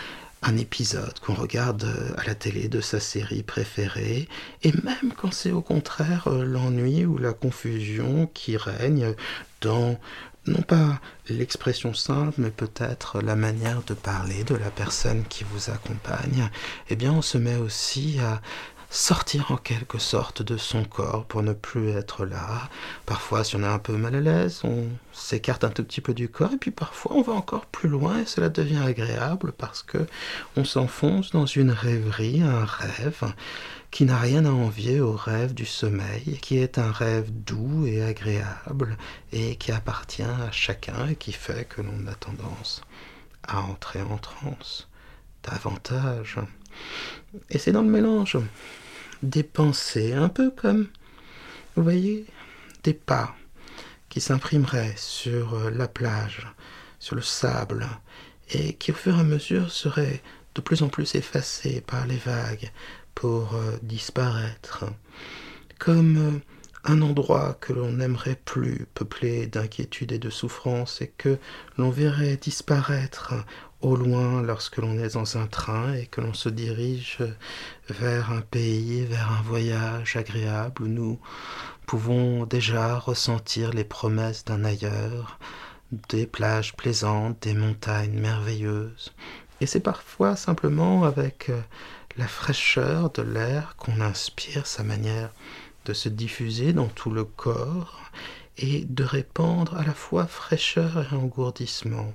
un 0.48 0.56
épisode 0.56 1.20
qu'on 1.20 1.34
regarde 1.34 1.84
euh, 1.84 2.14
à 2.18 2.26
la 2.26 2.34
télé 2.34 2.70
de 2.70 2.80
sa 2.80 3.00
série 3.00 3.44
préférée, 3.44 4.30
et 4.64 4.72
même 4.72 5.14
quand 5.16 5.34
c'est 5.34 5.52
au 5.52 5.62
contraire 5.62 6.28
euh, 6.28 6.46
l'ennui 6.46 7.06
ou 7.06 7.18
la 7.18 7.34
confusion 7.34 8.30
qui 8.34 8.56
règne 8.56 9.14
dans 9.62 10.00
non 10.46 10.62
pas 10.62 11.02
l'expression 11.28 11.94
simple, 11.94 12.36
mais 12.38 12.52
peut-être 12.52 13.22
la 13.22 13.36
manière 13.36 13.84
de 13.84 13.94
parler 13.94 14.46
de 14.46 14.56
la 14.56 14.72
personne 14.72 15.26
qui 15.28 15.44
vous 15.44 15.70
accompagne, 15.70 16.50
eh 16.90 16.96
bien 16.96 17.12
on 17.12 17.22
se 17.22 17.38
met 17.38 17.58
aussi 17.58 18.18
à 18.22 18.42
sortir 18.90 19.52
en 19.52 19.58
quelque 19.58 19.98
sorte 19.98 20.42
de 20.42 20.58
son 20.58 20.84
corps 20.86 21.26
pour 21.26 21.44
ne 21.44 21.54
plus 21.54 21.90
être 21.90 22.26
là. 22.26 22.70
Parfois, 23.06 23.44
si 23.44 23.56
on 23.56 23.64
est 23.64 23.68
un 23.68 23.80
peu 23.80 23.98
mal 23.98 24.16
à 24.16 24.22
l'aise, 24.22 24.62
on 24.64 24.86
s'écarte 25.12 25.64
un 25.64 25.70
tout 25.70 25.84
petit 25.84 26.02
peu 26.02 26.14
du 26.14 26.30
corps, 26.30 26.54
et 26.54 26.58
puis 26.58 26.72
parfois 26.72 27.16
on 27.16 27.22
va 27.22 27.34
encore 27.34 27.66
plus 27.66 27.90
loin 27.90 28.20
et 28.20 28.26
cela 28.26 28.50
devient 28.50 28.82
agréable 28.84 29.52
parce 29.52 29.84
que 29.84 30.00
on 30.56 30.64
s'enfonce 30.64 31.32
dans 31.32 31.46
une 31.46 31.72
rêverie, 31.72 32.42
un 32.42 32.66
rêve 32.66 33.34
qui 33.92 34.06
n'a 34.06 34.18
rien 34.18 34.46
à 34.46 34.52
envier 34.52 35.00
au 35.00 35.14
rêve 35.14 35.54
du 35.54 35.66
sommeil, 35.66 36.38
qui 36.42 36.58
est 36.58 36.78
un 36.78 36.92
rêve 36.92 37.32
doux 37.32 37.86
et 37.86 38.04
agréable 38.04 38.98
et 39.32 39.56
qui 39.56 39.72
appartient 39.72 40.24
à 40.24 40.52
chacun 40.52 41.08
et 41.08 41.16
qui 41.16 41.32
fait 41.32 41.68
que 41.68 41.82
l'on 41.82 42.08
a 42.08 42.16
tendance 42.16 42.82
à 43.48 43.62
entrer 43.62 44.02
en 44.02 44.18
transe 44.18 44.88
davantage. 45.44 46.38
Et 47.50 47.58
c'est 47.58 47.72
dans 47.72 47.82
le 47.82 47.90
mélange. 47.90 48.38
Des 49.24 49.44
pensées, 49.44 50.14
un 50.14 50.30
peu 50.30 50.52
comme, 50.52 50.88
vous 51.76 51.84
voyez, 51.84 52.26
des 52.84 52.94
pas 52.94 53.36
qui 54.10 54.22
s'imprimeraient 54.22 54.94
sur 54.96 55.54
euh, 55.54 55.70
la 55.72 55.88
plage, 55.88 56.48
sur 57.00 57.16
le 57.16 57.22
sable, 57.22 57.88
et 58.52 58.74
qui 58.74 58.92
au 58.92 58.96
fur 58.96 59.18
et 59.18 59.20
à 59.20 59.24
mesure 59.24 59.72
seraient 59.72 60.22
de 60.56 60.62
plus 60.62 60.82
en 60.82 60.90
plus 60.90 61.16
effacés 61.16 61.82
par 61.82 62.08
les 62.08 62.18
vagues 62.18 62.72
pour 63.14 63.56
euh, 63.56 63.78
disparaître, 63.84 64.86
comme 65.78 66.18
euh, 66.18 66.40
un 66.84 67.02
endroit 67.02 67.58
que 67.60 67.74
l'on 67.74 67.92
n'aimerait 67.92 68.40
plus, 68.46 68.88
peuplé 68.94 69.48
d'inquiétude 69.48 70.12
et 70.14 70.20
de 70.20 70.30
souffrance, 70.30 71.02
et 71.02 71.14
que 71.18 71.38
l'on 71.78 71.90
verrait 71.90 72.38
disparaître 72.38 73.34
au 73.82 73.96
loin 73.96 74.42
lorsque 74.42 74.78
l'on 74.78 74.98
est 74.98 75.14
dans 75.14 75.38
un 75.38 75.48
train 75.48 75.94
et 75.94 76.08
que 76.08 76.22
l'on 76.22 76.34
se 76.34 76.50
dirige 76.50 77.20
vers 77.90 78.32
un 78.32 78.42
pays, 78.42 79.06
vers 79.06 79.32
un 79.32 79.42
voyage 79.44 80.16
agréable 80.16 80.84
où 80.84 80.88
nous 80.88 81.20
pouvons 81.86 82.46
déjà 82.46 82.98
ressentir 82.98 83.72
les 83.72 83.84
promesses 83.84 84.46
d'un 84.46 84.66
ailleurs, 84.66 85.40
des 86.10 86.26
plages 86.26 86.76
plaisantes, 86.76 87.42
des 87.44 87.54
montagnes 87.54 88.20
merveilleuses. 88.20 89.14
Et 89.62 89.66
c'est 89.66 89.80
parfois 89.80 90.36
simplement 90.36 91.04
avec 91.04 91.50
euh, 91.50 91.60
la 92.18 92.28
fraîcheur 92.28 93.12
de 93.12 93.22
l'air 93.22 93.76
qu'on 93.78 94.02
inspire 94.02 94.68
sa 94.68 94.84
manière 94.84 95.32
de 95.86 95.94
se 95.94 96.10
diffuser 96.10 96.74
dans 96.74 96.88
tout 96.88 97.10
le 97.10 97.24
corps 97.24 98.02
et 98.58 98.86
de 98.86 99.04
répandre 99.04 99.78
à 99.78 99.84
la 99.84 99.94
fois 99.94 100.28
fraîcheur 100.28 101.08
et 101.12 101.16
engourdissement. 101.16 102.14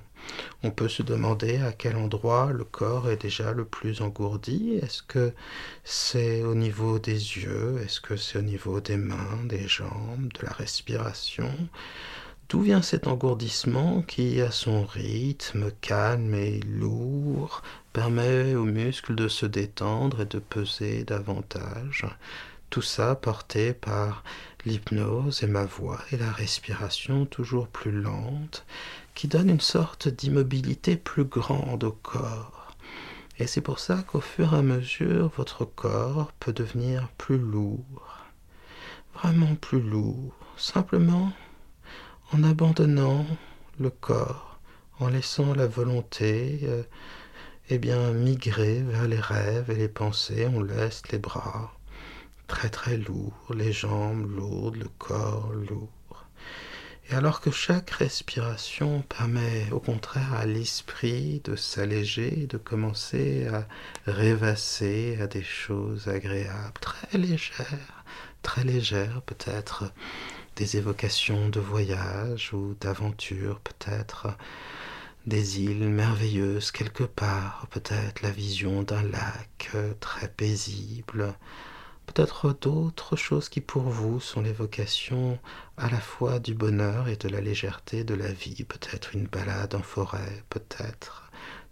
On 0.63 0.71
peut 0.71 0.89
se 0.89 1.03
demander 1.03 1.57
à 1.57 1.71
quel 1.71 1.95
endroit 1.97 2.51
le 2.51 2.63
corps 2.63 3.09
est 3.09 3.21
déjà 3.21 3.51
le 3.51 3.65
plus 3.65 4.01
engourdi. 4.01 4.79
Est-ce 4.81 5.03
que 5.03 5.33
c'est 5.83 6.43
au 6.43 6.55
niveau 6.55 6.99
des 6.99 7.13
yeux? 7.13 7.81
Est-ce 7.83 7.99
que 8.01 8.15
c'est 8.15 8.39
au 8.39 8.43
niveau 8.43 8.79
des 8.79 8.97
mains, 8.97 9.43
des 9.45 9.67
jambes, 9.67 10.31
de 10.33 10.45
la 10.45 10.53
respiration? 10.53 11.51
D'où 12.49 12.61
vient 12.61 12.81
cet 12.81 13.07
engourdissement 13.07 14.01
qui, 14.03 14.39
à 14.41 14.51
son 14.51 14.85
rythme 14.85 15.71
calme 15.81 16.35
et 16.35 16.59
lourd, 16.59 17.61
permet 17.93 18.55
aux 18.55 18.65
muscles 18.65 19.15
de 19.15 19.27
se 19.27 19.45
détendre 19.45 20.21
et 20.21 20.25
de 20.25 20.39
peser 20.39 21.03
davantage? 21.03 22.05
Tout 22.69 22.81
ça 22.81 23.15
porté 23.15 23.73
par 23.73 24.23
l'hypnose 24.65 25.43
et 25.43 25.47
ma 25.47 25.65
voix 25.65 25.99
et 26.11 26.17
la 26.17 26.31
respiration 26.31 27.25
toujours 27.25 27.67
plus 27.67 27.91
lente 27.91 28.65
qui 29.13 29.27
donne 29.27 29.49
une 29.49 29.59
sorte 29.59 30.07
d'immobilité 30.07 30.95
plus 30.95 31.25
grande 31.25 31.83
au 31.83 31.91
corps. 31.91 32.75
Et 33.39 33.47
c'est 33.47 33.61
pour 33.61 33.79
ça 33.79 34.03
qu'au 34.03 34.21
fur 34.21 34.53
et 34.53 34.57
à 34.57 34.61
mesure, 34.61 35.31
votre 35.35 35.65
corps 35.65 36.31
peut 36.39 36.53
devenir 36.53 37.09
plus 37.17 37.37
lourd, 37.37 38.19
vraiment 39.15 39.55
plus 39.55 39.81
lourd, 39.81 40.35
simplement 40.57 41.31
en 42.31 42.43
abandonnant 42.43 43.25
le 43.79 43.89
corps, 43.89 44.59
en 44.99 45.07
laissant 45.07 45.53
la 45.53 45.67
volonté 45.67 46.59
euh, 46.63 46.83
eh 47.69 47.77
bien 47.79 48.11
migrer 48.11 48.81
vers 48.81 49.07
les 49.07 49.19
rêves 49.19 49.69
et 49.71 49.75
les 49.75 49.87
pensées, 49.87 50.47
on 50.47 50.61
laisse 50.61 51.01
les 51.11 51.17
bras 51.17 51.73
très 52.47 52.69
très 52.69 52.97
lourds, 52.97 53.33
les 53.55 53.71
jambes 53.71 54.29
lourdes, 54.29 54.75
le 54.75 54.89
corps 54.99 55.51
lourd. 55.53 55.89
Et 57.09 57.15
alors 57.15 57.41
que 57.41 57.51
chaque 57.51 57.89
respiration 57.91 59.01
permet 59.01 59.69
au 59.71 59.79
contraire 59.79 60.33
à 60.33 60.45
l'esprit 60.45 61.41
de 61.43 61.55
s'alléger, 61.55 62.47
de 62.47 62.57
commencer 62.57 63.47
à 63.47 63.67
rêvasser 64.05 65.17
à 65.21 65.27
des 65.27 65.43
choses 65.43 66.07
agréables, 66.07 66.79
très 66.79 67.17
légères, 67.17 68.05
très 68.41 68.63
légères 68.63 69.21
peut-être, 69.23 69.91
des 70.55 70.77
évocations 70.77 71.49
de 71.49 71.59
voyage 71.59 72.53
ou 72.53 72.75
d'aventure 72.79 73.59
peut-être, 73.59 74.27
des 75.25 75.61
îles 75.61 75.89
merveilleuses 75.89 76.71
quelque 76.71 77.03
part, 77.03 77.67
peut-être 77.69 78.21
la 78.21 78.31
vision 78.31 78.83
d'un 78.83 79.03
lac 79.03 79.71
très 79.99 80.29
paisible, 80.29 81.33
peut-être 82.05 82.55
d'autres 82.61 83.15
choses 83.15 83.49
qui 83.49 83.61
pour 83.61 83.83
vous 83.83 84.19
sont 84.19 84.41
l'évocation 84.41 85.39
à 85.77 85.89
la 85.89 85.99
fois 85.99 86.39
du 86.39 86.53
bonheur 86.53 87.07
et 87.07 87.15
de 87.15 87.27
la 87.29 87.41
légèreté 87.41 88.03
de 88.03 88.13
la 88.13 88.31
vie, 88.31 88.63
peut-être 88.63 89.15
une 89.15 89.27
balade 89.27 89.75
en 89.75 89.81
forêt, 89.81 90.43
peut-être 90.49 91.23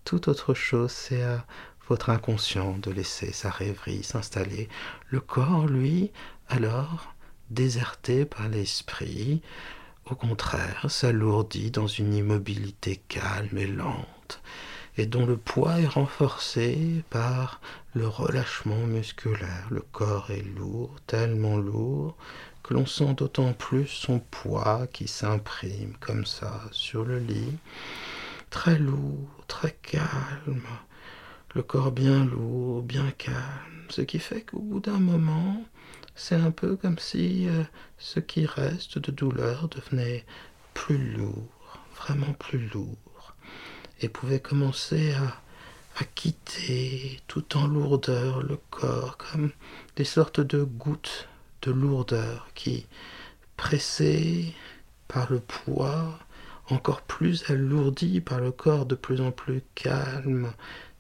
toute 0.04 0.28
autre 0.28 0.54
chose, 0.54 0.92
c'est 0.92 1.24
à 1.24 1.46
votre 1.88 2.10
inconscient 2.10 2.78
de 2.78 2.92
laisser 2.92 3.32
sa 3.32 3.50
rêverie 3.50 4.04
s'installer. 4.04 4.70
Le 5.10 5.20
corps, 5.20 5.68
lui, 5.68 6.12
alors, 6.48 7.14
déserté 7.50 8.26
par 8.26 8.50
l'esprit, 8.50 9.42
au 10.10 10.16
contraire, 10.16 10.86
s'alourdit 10.90 11.72
dans 11.72 11.88
une 11.88 12.14
immobilité 12.14 13.02
calme 13.08 13.58
et 13.58 13.68
lente, 13.68 14.42
et 14.98 15.06
dont 15.06 15.26
le 15.26 15.38
poids 15.38 15.80
est 15.80 15.88
renforcé 15.88 17.04
par 17.10 17.62
le 17.94 18.08
relâchement 18.08 18.86
musculaire. 18.86 19.68
Le 19.70 19.82
corps 19.82 20.32
est 20.32 20.46
lourd, 20.58 20.96
tellement 21.08 21.58
lourd, 21.58 22.16
que 22.64 22.74
l'on 22.74 22.86
sent 22.86 23.14
d'autant 23.16 23.54
plus 23.54 23.88
son 23.88 24.20
poids 24.20 24.88
qui 24.92 25.08
s'imprime 25.08 25.94
comme 26.00 26.26
ça 26.26 26.62
sur 26.72 27.04
le 27.04 27.20
lit, 27.20 27.58
très 28.50 28.78
lourd, 28.78 29.30
très 29.48 29.78
calme, 29.82 30.62
le 31.56 31.64
corps 31.64 31.92
bien 31.92 32.26
lourd, 32.26 32.82
bien 32.84 33.12
calme, 33.18 33.88
ce 33.90 34.02
qui 34.02 34.20
fait 34.20 34.42
qu'au 34.42 34.60
bout 34.60 34.80
d'un 34.80 35.00
moment, 35.00 35.64
c'est 36.16 36.36
un 36.36 36.52
peu 36.52 36.76
comme 36.76 37.00
si 37.00 37.48
euh, 37.48 37.64
ce 37.98 38.20
qui 38.20 38.46
reste 38.46 39.00
de 39.00 39.12
douleur 39.12 39.68
devenait 39.70 40.26
plus 40.74 41.14
lourd, 41.14 41.48
vraiment 41.96 42.34
plus 42.34 42.68
lourd, 42.70 42.98
et 44.02 44.10
pouvait 44.10 44.40
commencer 44.40 45.14
à, 45.14 45.38
quitter 46.16 47.20
tout 47.28 47.56
en 47.56 47.68
lourdeur 47.68 48.42
le 48.42 48.58
corps, 48.72 49.18
comme 49.18 49.52
des 49.96 50.04
sortes 50.04 50.40
de 50.40 50.64
gouttes 50.64 51.28
de 51.62 51.70
lourdeur 51.72 52.48
qui, 52.56 52.88
pressées 53.56 54.56
par 55.08 55.32
le 55.32 55.40
poids, 55.40 56.18
encore 56.70 57.02
plus 57.02 57.48
alourdi 57.52 58.20
par 58.20 58.40
le 58.40 58.52
corps 58.52 58.88
de 58.88 58.96
plus 58.96 59.22
en 59.22 59.32
plus 59.32 59.62
calme, 59.76 60.52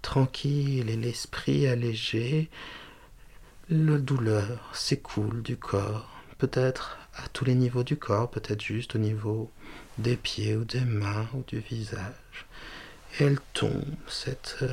tranquille 0.03 0.87
et 0.89 0.97
l'esprit 0.97 1.65
allégé, 1.65 2.49
la 3.69 3.97
douleur 3.97 4.69
s'écoule 4.73 5.41
du 5.41 5.57
corps, 5.57 6.09
peut-être 6.37 6.99
à 7.15 7.27
tous 7.29 7.45
les 7.45 7.55
niveaux 7.55 7.83
du 7.83 7.97
corps, 7.97 8.29
peut-être 8.29 8.61
juste 8.61 8.95
au 8.95 8.99
niveau 8.99 9.49
des 9.97 10.15
pieds 10.15 10.55
ou 10.55 10.63
des 10.63 10.81
mains 10.81 11.27
ou 11.33 11.43
du 11.47 11.59
visage. 11.59 12.20
Elle 13.19 13.39
tombe, 13.53 13.83
cette 14.07 14.63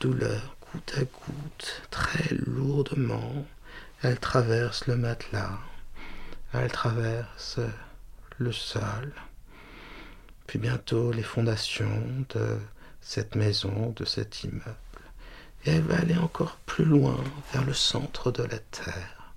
douleur, 0.00 0.56
goutte 0.72 0.94
à 0.96 1.04
goutte, 1.04 1.82
très 1.90 2.34
lourdement. 2.34 3.46
Elle 4.02 4.18
traverse 4.18 4.86
le 4.86 4.96
matelas, 4.96 5.58
elle 6.52 6.70
traverse 6.70 7.58
le 8.38 8.52
sol, 8.52 9.12
puis 10.46 10.58
bientôt 10.58 11.10
les 11.10 11.22
fondations 11.22 12.02
de 12.34 12.58
cette 13.00 13.34
maison, 13.34 13.92
de 13.96 14.04
cet 14.04 14.44
immeuble. 14.44 14.70
Et 15.64 15.70
elle 15.70 15.82
va 15.82 15.98
aller 15.98 16.16
encore 16.16 16.56
plus 16.66 16.84
loin 16.84 17.16
vers 17.52 17.64
le 17.64 17.74
centre 17.74 18.30
de 18.30 18.44
la 18.44 18.58
Terre, 18.58 19.32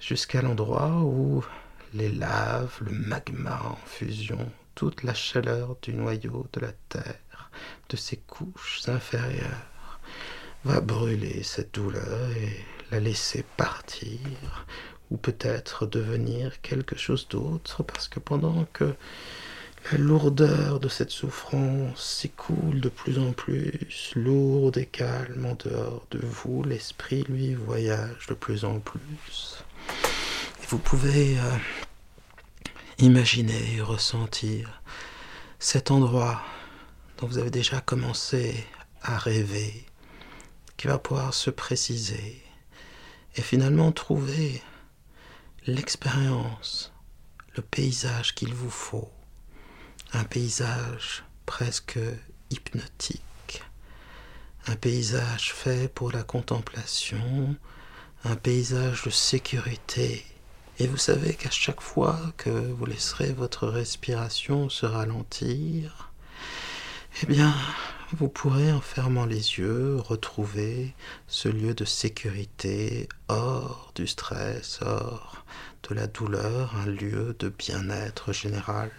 jusqu'à 0.00 0.40
l'endroit 0.40 1.00
où 1.02 1.44
les 1.92 2.10
laves, 2.10 2.78
le 2.80 2.92
magma 2.92 3.60
en 3.64 3.76
fusion, 3.86 4.50
toute 4.74 5.02
la 5.02 5.14
chaleur 5.14 5.76
du 5.82 5.92
noyau 5.94 6.46
de 6.52 6.60
la 6.60 6.72
Terre, 6.88 7.18
de 7.88 7.96
ses 7.96 8.16
couches 8.16 8.88
inférieures, 8.88 10.00
va 10.64 10.80
brûler 10.80 11.42
cette 11.42 11.74
douleur 11.74 12.30
et 12.36 12.64
la 12.90 13.00
laisser 13.00 13.44
partir, 13.56 14.66
ou 15.10 15.16
peut-être 15.16 15.86
devenir 15.86 16.60
quelque 16.62 16.96
chose 16.96 17.28
d'autre, 17.28 17.82
parce 17.82 18.08
que 18.08 18.20
pendant 18.20 18.66
que 18.72 18.94
la 19.92 19.98
lourdeur 19.98 20.80
de 20.80 20.88
cette 20.88 21.10
souffrance 21.10 22.02
s'écoule 22.02 22.80
de 22.80 22.88
plus 22.88 23.18
en 23.18 23.32
plus, 23.32 24.12
lourde 24.16 24.78
et 24.78 24.86
calme 24.86 25.44
en 25.44 25.56
dehors 25.56 26.06
de 26.10 26.20
vous. 26.22 26.64
L'esprit, 26.64 27.22
lui, 27.28 27.54
voyage 27.54 28.26
de 28.28 28.34
plus 28.34 28.64
en 28.64 28.80
plus. 28.80 29.62
Et 30.62 30.66
vous 30.68 30.78
pouvez 30.78 31.38
euh, 31.38 31.56
imaginer 32.96 33.74
et 33.74 33.82
ressentir 33.82 34.80
cet 35.58 35.90
endroit 35.90 36.40
dont 37.18 37.26
vous 37.26 37.38
avez 37.38 37.50
déjà 37.50 37.80
commencé 37.80 38.66
à 39.02 39.18
rêver, 39.18 39.86
qui 40.76 40.86
va 40.86 40.98
pouvoir 40.98 41.34
se 41.34 41.50
préciser 41.50 42.42
et 43.36 43.42
finalement 43.42 43.92
trouver 43.92 44.62
l'expérience, 45.66 46.92
le 47.56 47.62
paysage 47.62 48.34
qu'il 48.34 48.54
vous 48.54 48.70
faut. 48.70 49.10
Un 50.12 50.24
paysage 50.24 51.24
presque 51.46 51.98
hypnotique, 52.50 53.62
un 54.66 54.76
paysage 54.76 55.52
fait 55.52 55.88
pour 55.92 56.12
la 56.12 56.22
contemplation, 56.22 57.56
un 58.24 58.36
paysage 58.36 59.02
de 59.04 59.10
sécurité. 59.10 60.24
Et 60.78 60.86
vous 60.86 60.96
savez 60.96 61.34
qu'à 61.34 61.50
chaque 61.50 61.80
fois 61.80 62.18
que 62.36 62.50
vous 62.50 62.86
laisserez 62.86 63.32
votre 63.32 63.68
respiration 63.68 64.68
se 64.68 64.86
ralentir, 64.86 66.13
eh 67.22 67.26
bien, 67.26 67.54
vous 68.12 68.28
pourrez, 68.28 68.72
en 68.72 68.80
fermant 68.80 69.26
les 69.26 69.58
yeux, 69.58 69.96
retrouver 69.96 70.94
ce 71.26 71.48
lieu 71.48 71.74
de 71.74 71.84
sécurité 71.84 73.08
hors 73.28 73.92
du 73.94 74.06
stress, 74.06 74.80
hors 74.82 75.44
de 75.88 75.94
la 75.94 76.06
douleur, 76.06 76.74
un 76.76 76.86
lieu 76.86 77.36
de 77.38 77.48
bien-être 77.48 78.32
général 78.32 78.90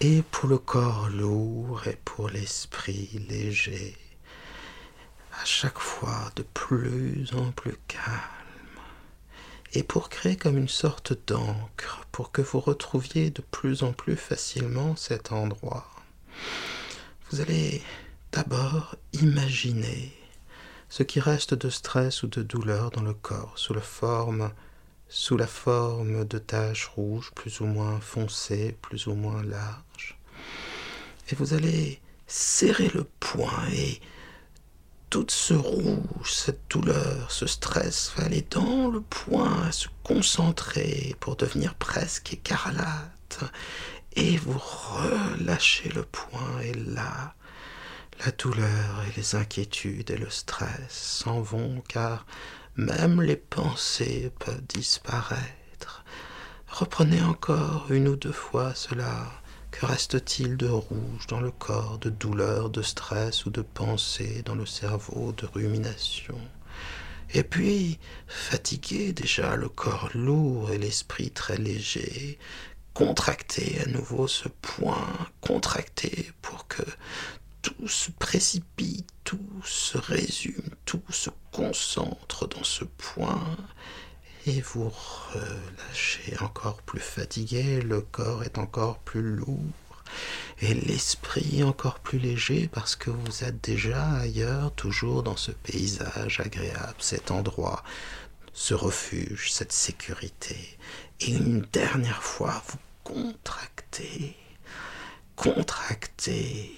et 0.00 0.22
pour 0.30 0.48
le 0.48 0.58
corps 0.58 1.08
lourd 1.08 1.86
et 1.86 1.98
pour 2.04 2.28
l'esprit 2.28 3.24
léger, 3.28 3.96
à 5.40 5.44
chaque 5.44 5.78
fois 5.78 6.30
de 6.36 6.42
plus 6.42 7.32
en 7.34 7.52
plus 7.52 7.76
calme, 7.88 8.10
et 9.72 9.82
pour 9.82 10.08
créer 10.08 10.36
comme 10.36 10.58
une 10.58 10.68
sorte 10.68 11.14
d'encre, 11.26 12.06
pour 12.12 12.32
que 12.32 12.42
vous 12.42 12.60
retrouviez 12.60 13.30
de 13.30 13.40
plus 13.40 13.82
en 13.82 13.92
plus 13.92 14.16
facilement 14.16 14.96
cet 14.96 15.32
endroit. 15.32 15.88
Vous 17.30 17.40
allez 17.40 17.82
d'abord 18.32 18.96
imaginer 19.12 20.12
ce 20.88 21.02
qui 21.02 21.20
reste 21.20 21.54
de 21.54 21.70
stress 21.70 22.22
ou 22.22 22.26
de 22.26 22.42
douleur 22.42 22.90
dans 22.90 23.02
le 23.02 23.14
corps 23.14 23.54
sous 23.56 23.74
la 23.74 23.80
forme 23.80 24.50
sous 25.08 25.36
la 25.36 25.46
forme 25.46 26.24
de 26.24 26.38
taches 26.38 26.86
rouges 26.86 27.30
plus 27.34 27.60
ou 27.60 27.66
moins 27.66 28.00
foncées, 28.00 28.76
plus 28.82 29.06
ou 29.06 29.14
moins 29.14 29.42
larges. 29.42 30.18
Et 31.30 31.34
vous 31.36 31.54
allez 31.54 32.00
serrer 32.26 32.90
le 32.94 33.04
poing 33.20 33.68
et 33.72 34.00
tout 35.10 35.26
ce 35.28 35.54
rouge, 35.54 36.32
cette 36.32 36.68
douleur, 36.68 37.30
ce 37.30 37.46
stress 37.46 38.12
va 38.16 38.24
aller 38.24 38.44
dans 38.50 38.88
le 38.88 39.00
poing, 39.00 39.70
se 39.70 39.86
concentrer 40.02 41.14
pour 41.20 41.36
devenir 41.36 41.74
presque 41.76 42.32
écarlate. 42.32 43.44
Et 44.16 44.36
vous 44.36 44.58
relâchez 44.58 45.88
le 45.88 46.04
poing 46.04 46.60
et 46.62 46.74
là, 46.74 47.34
la 48.24 48.30
douleur 48.30 49.04
et 49.08 49.12
les 49.16 49.34
inquiétudes 49.34 50.10
et 50.10 50.16
le 50.16 50.30
stress 50.30 50.90
s'en 50.90 51.40
vont 51.40 51.82
car 51.88 52.24
même 52.76 53.20
les 53.20 53.36
pensées 53.36 54.30
peuvent 54.38 54.62
disparaître. 54.68 56.04
Reprenez 56.68 57.22
encore 57.22 57.86
une 57.90 58.08
ou 58.08 58.16
deux 58.16 58.32
fois 58.32 58.74
cela. 58.74 59.30
Que 59.72 59.86
reste-t-il 59.86 60.56
de 60.56 60.68
rouge 60.68 61.26
dans 61.28 61.40
le 61.40 61.50
corps, 61.50 61.98
de 61.98 62.10
douleur, 62.10 62.70
de 62.70 62.82
stress 62.82 63.44
ou 63.46 63.50
de 63.50 63.62
pensée 63.62 64.42
dans 64.44 64.54
le 64.54 64.66
cerveau, 64.66 65.32
de 65.32 65.46
rumination? 65.46 66.38
Et 67.32 67.42
puis, 67.42 67.98
fatigué 68.28 69.12
déjà, 69.12 69.56
le 69.56 69.68
corps 69.68 70.10
lourd 70.14 70.70
et 70.70 70.78
l'esprit 70.78 71.32
très 71.32 71.56
léger, 71.56 72.38
contractez 72.94 73.80
à 73.84 73.86
nouveau 73.86 74.28
ce 74.28 74.48
point, 74.48 75.08
contractez 75.40 76.32
pour 76.40 76.68
que 76.68 76.82
tout 77.60 77.88
se 77.88 78.10
précipite, 78.12 79.08
tout 79.24 79.62
se 79.64 79.98
résume, 79.98 80.70
tout 80.84 81.02
se 81.10 81.30
concentre 81.50 82.46
dans 82.46 82.62
ce 82.64 82.84
point, 82.84 83.56
et 84.46 84.60
vous 84.60 84.92
relâchez 85.32 86.36
encore 86.40 86.82
plus 86.82 87.00
fatigué, 87.00 87.80
le 87.80 88.00
corps 88.00 88.44
est 88.44 88.58
encore 88.58 88.98
plus 88.98 89.22
lourd, 89.22 90.04
et 90.60 90.74
l'esprit 90.74 91.64
encore 91.64 91.98
plus 91.98 92.18
léger 92.18 92.68
parce 92.68 92.94
que 92.94 93.10
vous 93.10 93.42
êtes 93.44 93.60
déjà 93.64 94.08
ailleurs, 94.12 94.72
toujours 94.74 95.22
dans 95.22 95.36
ce 95.36 95.50
paysage 95.50 96.40
agréable, 96.40 96.96
cet 96.98 97.30
endroit, 97.30 97.82
ce 98.52 98.74
refuge, 98.74 99.50
cette 99.50 99.72
sécurité. 99.72 100.78
Et 101.20 101.32
une 101.32 101.62
dernière 101.72 102.22
fois, 102.22 102.62
vous 102.68 102.78
contractez, 103.04 104.36
contractez 105.36 106.74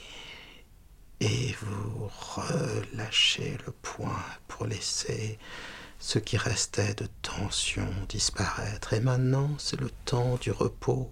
et 1.21 1.55
vous 1.63 2.11
relâchez 2.37 3.57
le 3.67 3.73
poing 3.73 4.23
pour 4.49 4.67
laisser 4.67 5.39
ce 5.99 6.19
qui 6.19 6.37
restait 6.37 6.95
de 6.95 7.09
tension 7.23 7.89
disparaître. 8.09 8.93
Et 8.93 9.01
maintenant, 9.01 9.51
c'est 9.59 9.81
le 9.81 9.91
temps 10.05 10.37
du 10.37 10.51
repos. 10.51 11.11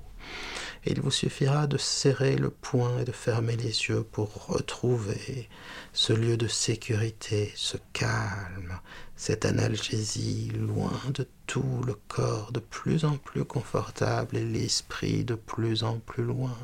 Il 0.87 1.01
vous 1.01 1.11
suffira 1.11 1.67
de 1.67 1.79
serrer 1.79 2.37
le 2.37 2.51
poing 2.51 2.99
et 2.99 3.05
de 3.05 3.13
fermer 3.13 3.57
les 3.57 3.89
yeux 3.89 4.03
pour 4.03 4.47
retrouver 4.49 5.49
ce 5.93 6.13
lieu 6.13 6.37
de 6.37 6.47
sécurité, 6.47 7.53
ce 7.57 7.77
calme, 7.93 8.79
cette 9.17 9.47
analgésie 9.47 10.51
loin 10.55 11.01
de 11.15 11.27
tout 11.47 11.83
le 11.87 11.95
corps 12.09 12.53
de 12.53 12.61
plus 12.61 13.05
en 13.05 13.17
plus 13.17 13.45
confortable 13.45 14.37
et 14.37 14.45
l'esprit 14.45 15.25
de 15.25 15.35
plus 15.35 15.85
en 15.85 15.99
plus 16.01 16.25
loin. 16.25 16.57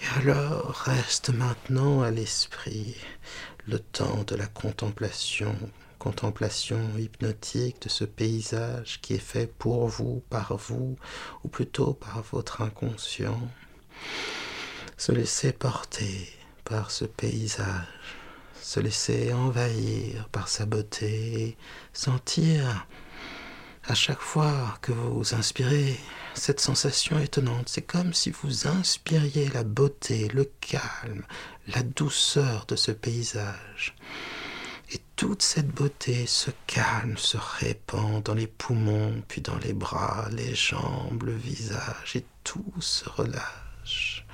Et 0.00 0.18
alors 0.18 0.74
reste 0.84 1.30
maintenant 1.30 2.02
à 2.02 2.10
l'esprit 2.10 2.96
le 3.68 3.78
temps 3.78 4.24
de 4.26 4.34
la 4.34 4.46
contemplation, 4.46 5.54
contemplation 6.02 6.80
hypnotique 6.98 7.80
de 7.82 7.88
ce 7.88 8.02
paysage 8.02 9.00
qui 9.02 9.14
est 9.14 9.18
fait 9.18 9.46
pour 9.46 9.86
vous, 9.86 10.20
par 10.30 10.56
vous, 10.56 10.96
ou 11.44 11.48
plutôt 11.48 11.94
par 11.94 12.24
votre 12.32 12.60
inconscient. 12.60 13.40
Se 14.96 15.12
laisser 15.12 15.52
porter 15.52 16.28
par 16.64 16.90
ce 16.90 17.04
paysage, 17.04 18.16
se 18.60 18.80
laisser 18.80 19.32
envahir 19.32 20.28
par 20.30 20.48
sa 20.48 20.66
beauté, 20.66 21.56
sentir 21.92 22.88
à 23.84 23.94
chaque 23.94 24.20
fois 24.20 24.76
que 24.82 24.90
vous 24.90 25.36
inspirez 25.36 26.00
cette 26.34 26.58
sensation 26.58 27.20
étonnante. 27.20 27.68
C'est 27.68 27.82
comme 27.82 28.12
si 28.12 28.32
vous 28.32 28.66
inspiriez 28.66 29.50
la 29.50 29.62
beauté, 29.62 30.26
le 30.34 30.50
calme, 30.60 31.24
la 31.68 31.84
douceur 31.84 32.66
de 32.66 32.74
ce 32.74 32.90
paysage. 32.90 33.94
Et 34.94 35.00
toute 35.16 35.40
cette 35.40 35.70
beauté, 35.70 36.26
ce 36.26 36.50
calme 36.66 37.16
se 37.16 37.38
répand 37.38 38.22
dans 38.22 38.34
les 38.34 38.46
poumons, 38.46 39.22
puis 39.26 39.40
dans 39.40 39.56
les 39.58 39.72
bras, 39.72 40.28
les 40.32 40.54
jambes, 40.54 41.22
le 41.22 41.34
visage, 41.34 42.14
et 42.14 42.26
tout 42.44 42.74
se 42.78 43.08
relâche. 43.08 44.26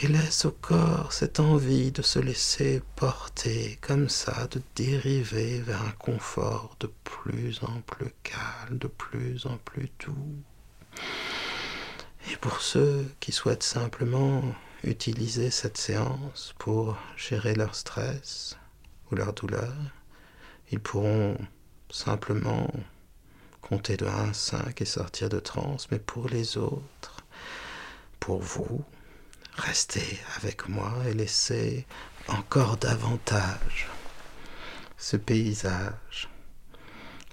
Et 0.00 0.06
laisse 0.06 0.44
au 0.44 0.52
corps 0.52 1.12
cette 1.12 1.40
envie 1.40 1.90
de 1.90 2.02
se 2.02 2.20
laisser 2.20 2.80
porter 2.94 3.76
comme 3.80 4.08
ça, 4.08 4.46
de 4.52 4.62
dériver 4.76 5.60
vers 5.60 5.82
un 5.82 5.92
confort 5.92 6.76
de 6.78 6.88
plus 7.02 7.60
en 7.62 7.80
plus 7.80 8.12
calme, 8.22 8.78
de 8.78 8.86
plus 8.86 9.46
en 9.46 9.56
plus 9.58 9.90
doux. 9.98 10.36
Et 12.30 12.36
pour 12.36 12.60
ceux 12.60 13.04
qui 13.18 13.32
souhaitent 13.32 13.64
simplement 13.64 14.42
utiliser 14.84 15.50
cette 15.50 15.76
séance 15.76 16.54
pour 16.58 16.96
gérer 17.16 17.54
leur 17.54 17.74
stress 17.74 18.56
leur 19.14 19.32
douleur, 19.32 19.74
ils 20.70 20.80
pourront 20.80 21.36
simplement 21.90 22.70
compter 23.60 23.96
de 23.96 24.06
1 24.06 24.30
à 24.30 24.32
5 24.32 24.80
et 24.80 24.84
sortir 24.84 25.28
de 25.28 25.40
transe. 25.40 25.88
Mais 25.90 25.98
pour 25.98 26.28
les 26.28 26.56
autres, 26.56 27.24
pour 28.20 28.40
vous, 28.40 28.84
restez 29.56 30.18
avec 30.36 30.68
moi 30.68 30.94
et 31.08 31.14
laissez 31.14 31.86
encore 32.28 32.76
davantage 32.76 33.88
ce 34.96 35.16
paysage 35.16 36.28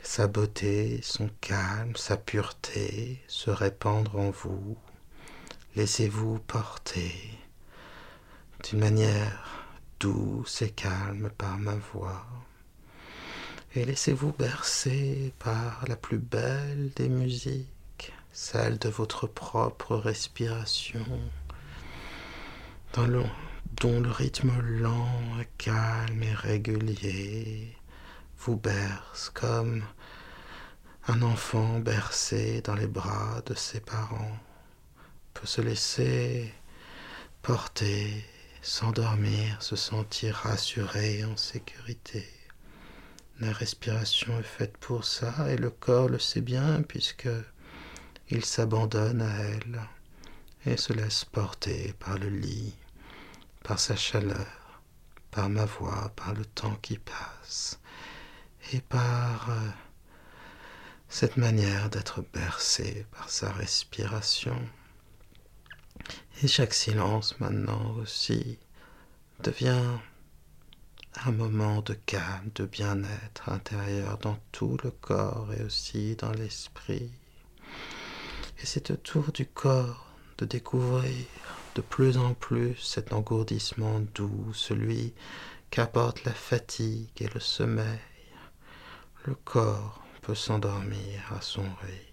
sa 0.10 0.26
beauté, 0.26 1.02
son 1.04 1.30
calme, 1.39 1.96
sa 1.96 2.18
pureté 2.18 3.22
se 3.28 3.52
répandre 3.52 4.18
en 4.18 4.32
vous. 4.32 4.76
Laissez-vous 5.76 6.39
porter 6.39 7.13
d'une 8.63 8.80
manière 8.80 9.49
douce 10.00 10.62
et 10.62 10.72
calme 10.72 11.30
par 11.38 11.58
ma 11.58 11.76
voix. 11.76 12.26
Et 13.76 13.86
laissez-vous 13.86 14.34
bercer 14.34 15.34
par 15.40 15.86
la 15.88 15.96
plus 15.96 16.18
belle 16.18 16.92
des 16.96 17.10
musiques, 17.10 18.14
celle 18.32 18.80
de 18.80 18.90
votre 18.90 19.28
propre 19.28 19.96
respiration, 19.96 21.06
dont 22.94 24.00
le 24.00 24.10
rythme 24.10 24.60
lent, 24.62 25.08
calme 25.58 26.24
et 26.24 26.34
régulier 26.34 27.76
vous 28.40 28.56
berce 28.58 29.30
comme 29.30 29.84
un 31.08 31.22
enfant 31.22 31.80
bercé 31.80 32.62
dans 32.62 32.76
les 32.76 32.88
bras 32.88 33.42
de 33.46 33.54
ses 33.54 33.80
parents 33.80 34.38
peut 35.34 35.48
se 35.48 35.62
laisser 35.62 36.54
porter, 37.42 38.24
s'endormir, 38.62 39.62
se 39.62 39.76
sentir 39.76 40.36
rassuré 40.36 41.24
en 41.24 41.38
sécurité. 41.38 42.28
La 43.39 43.54
respiration 43.54 44.38
est 44.39 44.43
faite 44.43 44.78
pour 44.78 45.06
ça 45.06 45.50
et 45.50 45.56
le 45.56 45.69
corps 45.69 46.10
le 46.10 46.19
sait 46.19 46.41
bien 46.41 46.82
puisque 46.82 47.30
il 48.30 48.43
s'abandonne 48.43 49.22
à 49.22 49.38
elle 49.39 49.82
et 50.65 50.78
se 50.78 50.93
laisse 50.93 51.26
porter 51.26 51.93
par 52.00 52.17
le 52.17 52.30
lit, 52.30 52.76
par 53.63 53.80
sa 53.80 53.95
chaleur, 53.95 54.82
par 55.32 55.50
ma 55.50 55.65
voix, 55.65 56.12
par 56.15 56.34
le 56.34 56.45
temps 56.45 56.76
qui 56.82 56.98
passe 56.98 57.80
et 58.74 58.82
par 58.82 59.50
euh, 59.50 59.69
cette 61.08 61.38
manière 61.38 61.89
d'être 61.89 62.24
bercé 62.34 63.06
par 63.12 63.30
sa 63.30 63.52
respiration. 63.52 64.60
Et 66.41 66.47
chaque 66.47 66.73
silence 66.73 67.39
maintenant 67.39 67.95
aussi 68.02 68.58
devient 69.43 69.97
un 71.25 71.32
moment 71.32 71.82
de 71.82 71.93
calme, 71.93 72.49
de 72.56 72.65
bien-être 72.65 73.49
intérieur 73.49 74.17
dans 74.19 74.38
tout 74.52 74.78
le 74.84 74.91
corps 74.91 75.49
et 75.58 75.63
aussi 75.63 76.15
dans 76.15 76.32
l'esprit. 76.32 77.12
Et 78.62 78.65
c'est 78.65 78.91
au 78.91 78.95
tour 78.95 79.32
du 79.34 79.45
corps 79.45 80.06
de 80.38 80.45
découvrir 80.45 81.25
de 81.75 81.82
plus 81.82 82.17
en 82.17 82.34
plus 82.34 82.75
cet 82.78 83.12
engourdissement 83.12 83.99
doux, 84.15 84.54
celui 84.54 85.13
qu'apporte 85.69 86.23
la 86.23 86.34
fatigue 86.34 87.10
et 87.19 87.28
le 87.34 87.39
sommeil 87.39 87.99
le 89.25 89.36
corps 89.36 90.02
peut 90.21 90.36
s'endormir 90.36 91.34
à 91.38 91.41
son 91.41 91.63
rythme. 91.82 92.09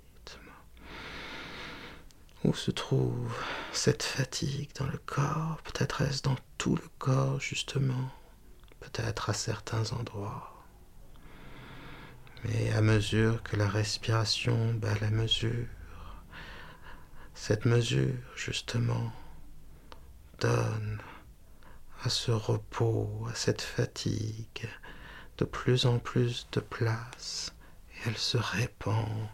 Où 2.44 2.54
se 2.54 2.70
trouve 2.70 3.34
cette 3.72 4.02
fatigue 4.02 4.70
dans 4.78 4.86
le 4.86 4.98
corps? 4.98 5.58
Peut-être 5.64 6.02
est-ce 6.02 6.22
dans 6.22 6.36
tout 6.58 6.76
le 6.76 6.88
corps 6.98 7.40
justement, 7.40 8.10
peut-être 8.80 9.30
à 9.30 9.32
certains 9.32 9.92
endroits. 9.92 10.52
Mais 12.44 12.72
à 12.72 12.80
mesure 12.82 13.42
que 13.42 13.56
la 13.56 13.68
respiration 13.68 14.74
bat 14.74 14.94
la 15.00 15.10
mesure, 15.10 15.66
cette 17.34 17.64
mesure 17.64 18.14
justement 18.36 19.12
donne 20.38 21.00
à 22.02 22.08
ce 22.08 22.30
repos, 22.30 23.26
à 23.30 23.34
cette 23.34 23.62
fatigue, 23.62 24.68
de 25.38 25.44
plus 25.44 25.86
en 25.86 25.98
plus 25.98 26.46
de 26.52 26.60
place. 26.60 27.52
Et 27.90 28.08
elle 28.08 28.16
se 28.16 28.36
répand, 28.36 29.28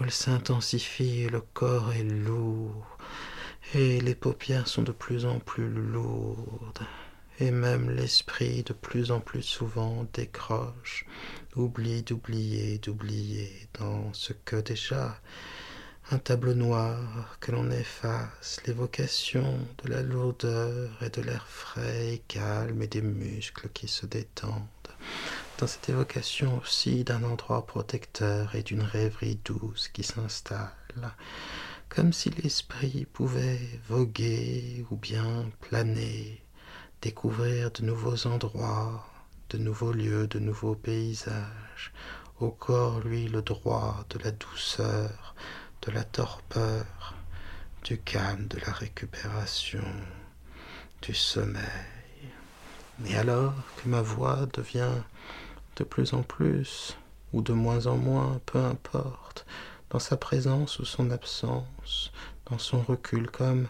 elle 0.00 0.10
s'intensifie 0.10 1.26
le 1.28 1.40
corps 1.40 1.92
est 1.92 2.04
lourd. 2.04 2.98
Et 3.74 4.00
les 4.00 4.14
paupières 4.14 4.68
sont 4.68 4.82
de 4.82 4.92
plus 4.92 5.26
en 5.26 5.38
plus 5.38 5.68
lourdes. 5.68 6.86
Et 7.38 7.50
même 7.50 7.90
l'esprit 7.90 8.62
de 8.62 8.72
plus 8.72 9.10
en 9.10 9.20
plus 9.20 9.42
souvent 9.42 10.06
décroche, 10.12 11.04
oublie 11.54 12.02
d'oublier, 12.02 12.78
d'oublier 12.78 13.68
dans 13.78 14.12
ce 14.12 14.32
que 14.32 14.56
déjà 14.56 15.20
un 16.10 16.18
tableau 16.18 16.54
noir 16.54 17.36
que 17.40 17.52
l'on 17.52 17.70
efface, 17.70 18.60
l'évocation 18.66 19.58
de 19.82 19.90
la 19.90 20.02
lourdeur 20.02 20.90
et 21.02 21.10
de 21.10 21.20
l'air 21.20 21.46
frais 21.48 22.14
et 22.14 22.22
calme 22.28 22.80
et 22.82 22.86
des 22.86 23.02
muscles 23.02 23.68
qui 23.74 23.88
se 23.88 24.06
détendent. 24.06 24.62
Dans 25.58 25.66
cette 25.66 25.88
évocation 25.88 26.58
aussi 26.58 27.02
d'un 27.02 27.24
endroit 27.24 27.64
protecteur 27.64 28.54
et 28.54 28.62
d'une 28.62 28.82
rêverie 28.82 29.40
douce 29.42 29.88
qui 29.88 30.02
s'installe, 30.02 30.70
comme 31.88 32.12
si 32.12 32.28
l'esprit 32.28 33.06
pouvait 33.10 33.80
voguer 33.88 34.84
ou 34.90 34.96
bien 34.96 35.46
planer, 35.62 36.42
découvrir 37.00 37.70
de 37.70 37.86
nouveaux 37.86 38.26
endroits, 38.26 39.08
de 39.48 39.56
nouveaux 39.56 39.92
lieux, 39.92 40.26
de 40.26 40.38
nouveaux 40.38 40.74
paysages, 40.74 41.90
au 42.38 42.50
corps, 42.50 43.00
lui, 43.00 43.26
le 43.26 43.40
droit 43.40 44.04
de 44.10 44.18
la 44.18 44.32
douceur, 44.32 45.34
de 45.80 45.90
la 45.90 46.04
torpeur, 46.04 47.14
du 47.82 47.96
calme, 47.96 48.46
de 48.48 48.58
la 48.58 48.72
récupération, 48.72 49.84
du 51.00 51.14
sommeil. 51.14 51.62
Et 53.06 53.16
alors 53.16 53.54
que 53.76 53.88
ma 53.88 54.02
voix 54.02 54.46
devient 54.52 54.92
de 55.76 55.84
plus 55.84 56.12
en 56.14 56.22
plus, 56.22 56.96
ou 57.32 57.42
de 57.42 57.52
moins 57.52 57.86
en 57.86 57.96
moins, 57.96 58.40
peu 58.46 58.58
importe, 58.58 59.46
dans 59.90 59.98
sa 59.98 60.16
présence 60.16 60.78
ou 60.78 60.84
son 60.84 61.10
absence, 61.10 62.12
dans 62.50 62.58
son 62.58 62.80
recul 62.80 63.30
comme 63.30 63.68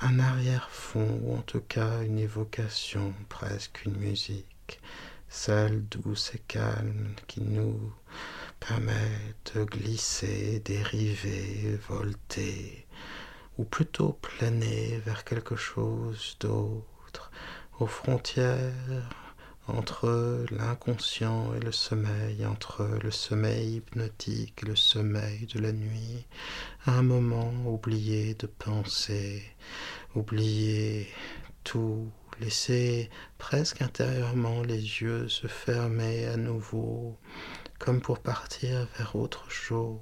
un 0.00 0.18
arrière-fond, 0.18 1.20
ou 1.22 1.36
en 1.36 1.42
tout 1.42 1.60
cas 1.60 2.02
une 2.02 2.18
évocation, 2.18 3.12
presque 3.28 3.84
une 3.84 3.96
musique, 3.96 4.80
celle 5.28 5.84
douce 5.88 6.32
et 6.34 6.42
calme 6.46 7.14
qui 7.26 7.40
nous 7.42 7.92
permet 8.58 9.18
de 9.54 9.64
glisser, 9.64 10.60
dériver, 10.64 11.78
volter, 11.88 12.86
ou 13.58 13.64
plutôt 13.64 14.18
planer 14.20 15.00
vers 15.04 15.24
quelque 15.24 15.56
chose 15.56 16.36
d'autre, 16.40 17.30
aux 17.78 17.86
frontières 17.86 19.08
entre 19.66 20.44
l'inconscient 20.50 21.54
et 21.54 21.60
le 21.60 21.72
sommeil, 21.72 22.44
entre 22.46 22.98
le 23.02 23.10
sommeil 23.10 23.76
hypnotique 23.76 24.60
et 24.62 24.66
le 24.66 24.76
sommeil 24.76 25.46
de 25.46 25.60
la 25.60 25.72
nuit, 25.72 26.26
un 26.86 27.02
moment 27.02 27.52
oublier 27.66 28.34
de 28.34 28.46
penser, 28.46 29.42
oublier 30.14 31.08
tout, 31.64 32.10
laisser 32.40 33.10
presque 33.38 33.82
intérieurement 33.82 34.62
les 34.62 34.80
yeux 34.80 35.28
se 35.28 35.46
fermer 35.46 36.26
à 36.26 36.36
nouveau, 36.36 37.16
comme 37.78 38.00
pour 38.00 38.18
partir 38.18 38.88
vers 38.96 39.14
autre 39.14 39.50
chose, 39.50 39.98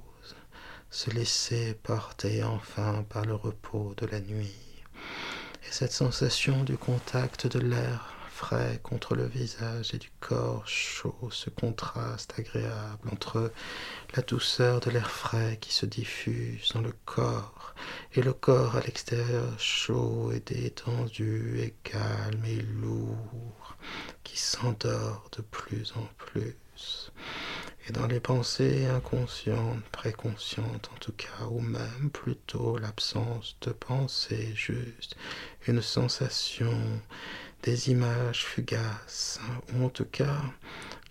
se 0.91 1.11
laisser 1.11 1.75
porter 1.75 2.43
enfin 2.43 3.05
par 3.09 3.25
le 3.25 3.35
repos 3.35 3.95
de 3.97 4.07
la 4.07 4.21
nuit. 4.21 4.55
Et 5.65 5.73
cette 5.73 5.93
sensation 5.93 6.65
du 6.65 6.79
contact 6.79 7.47
de 7.47 7.59
l'air 7.59 8.18
frais 8.39 8.79
contre 8.85 9.17
le 9.17 9.27
visage 9.27 9.95
et 9.95 9.99
du 9.99 10.11
corps 10.21 10.67
chaud, 10.69 11.29
ce 11.33 11.51
contraste 11.51 12.35
agréable 12.39 13.09
entre 13.11 13.51
la 14.15 14.23
douceur 14.23 14.79
de 14.79 14.91
l'air 14.91 15.11
frais 15.11 15.59
qui 15.61 15.75
se 15.75 15.87
diffuse 15.87 16.69
dans 16.73 16.81
le 16.81 16.95
corps 17.05 17.75
et 18.15 18.23
le 18.23 18.33
corps 18.33 18.77
à 18.77 18.81
l'extérieur 18.81 19.59
chaud 19.59 20.31
et 20.31 20.39
détendu 20.39 21.59
et 21.59 21.75
calme 21.83 22.45
et 22.47 22.63
lourd 22.63 23.77
qui 24.23 24.39
s'endort 24.39 25.29
de 25.37 25.43
plus 25.43 25.93
en 25.97 26.07
plus. 26.17 27.11
Et 27.89 27.93
dans 27.93 28.07
les 28.07 28.21
pensées 28.21 28.87
inconscientes, 28.87 29.83
préconscientes 29.91 30.91
en 30.95 30.99
tout 31.01 31.13
cas, 31.13 31.47
ou 31.51 31.61
même 31.61 32.11
plutôt 32.13 32.79
l'absence 32.79 33.57
de 33.63 33.73
pensée 33.73 34.53
juste, 34.55 35.17
une 35.67 35.83
sensation, 35.83 36.79
des 37.63 37.91
images 37.91 38.45
fugaces, 38.45 39.41
ou 39.75 39.85
en 39.85 39.89
tout 39.89 40.05
cas 40.05 40.41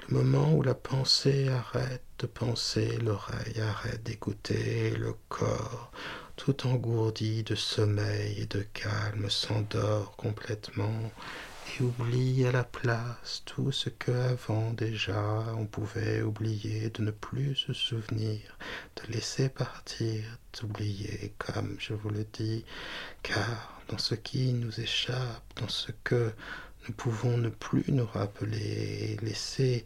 le 0.09 0.17
moment 0.17 0.53
où 0.53 0.61
la 0.61 0.73
pensée 0.73 1.49
arrête 1.49 2.03
de 2.19 2.27
penser, 2.27 2.97
l'oreille 2.97 3.59
arrête 3.59 4.03
d'écouter, 4.03 4.91
le 4.91 5.13
corps, 5.27 5.91
tout 6.37 6.65
engourdi 6.65 7.43
de 7.43 7.55
sommeil 7.55 8.39
et 8.39 8.45
de 8.45 8.61
calme, 8.61 9.29
s'endort 9.29 10.15
complètement 10.15 11.11
oublie 11.82 12.45
à 12.45 12.51
la 12.51 12.63
place 12.63 13.43
tout 13.45 13.71
ce 13.71 13.89
que 13.89 14.11
avant 14.11 14.71
déjà 14.71 15.43
on 15.57 15.65
pouvait 15.65 16.21
oublier, 16.21 16.89
de 16.89 17.01
ne 17.01 17.11
plus 17.11 17.55
se 17.55 17.73
souvenir, 17.73 18.39
de 18.95 19.13
laisser 19.13 19.49
partir, 19.49 20.23
d'oublier, 20.53 21.34
comme 21.38 21.75
je 21.80 21.93
vous 21.93 22.09
le 22.09 22.25
dis, 22.34 22.63
car 23.23 23.82
dans 23.89 23.97
ce 23.97 24.15
qui 24.15 24.53
nous 24.53 24.80
échappe, 24.80 25.43
dans 25.55 25.67
ce 25.67 25.91
que 26.03 26.32
nous 26.88 26.93
pouvons 26.93 27.38
ne 27.38 27.49
plus 27.49 27.86
nous 27.89 28.05
rappeler, 28.05 29.17
laisser 29.21 29.86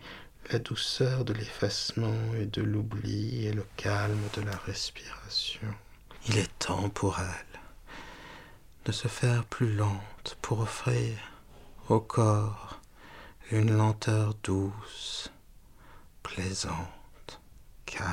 la 0.51 0.59
douceur 0.59 1.25
de 1.25 1.33
l'effacement 1.33 2.33
et 2.39 2.45
de 2.45 2.61
l'oubli 2.61 3.45
et 3.47 3.53
le 3.53 3.65
calme 3.77 4.27
de 4.35 4.41
la 4.41 4.57
respiration. 4.57 5.73
Il 6.27 6.37
est 6.37 6.59
temps 6.59 6.89
pour 6.89 7.19
elle 7.19 7.59
de 8.85 8.91
se 8.91 9.07
faire 9.07 9.45
plus 9.45 9.73
lente 9.75 10.37
pour 10.41 10.59
offrir 10.59 11.30
au 11.89 11.99
corps 11.99 12.79
une 13.51 13.75
lenteur 13.75 14.33
douce, 14.43 15.29
plaisante, 16.23 17.41
calme, 17.85 18.07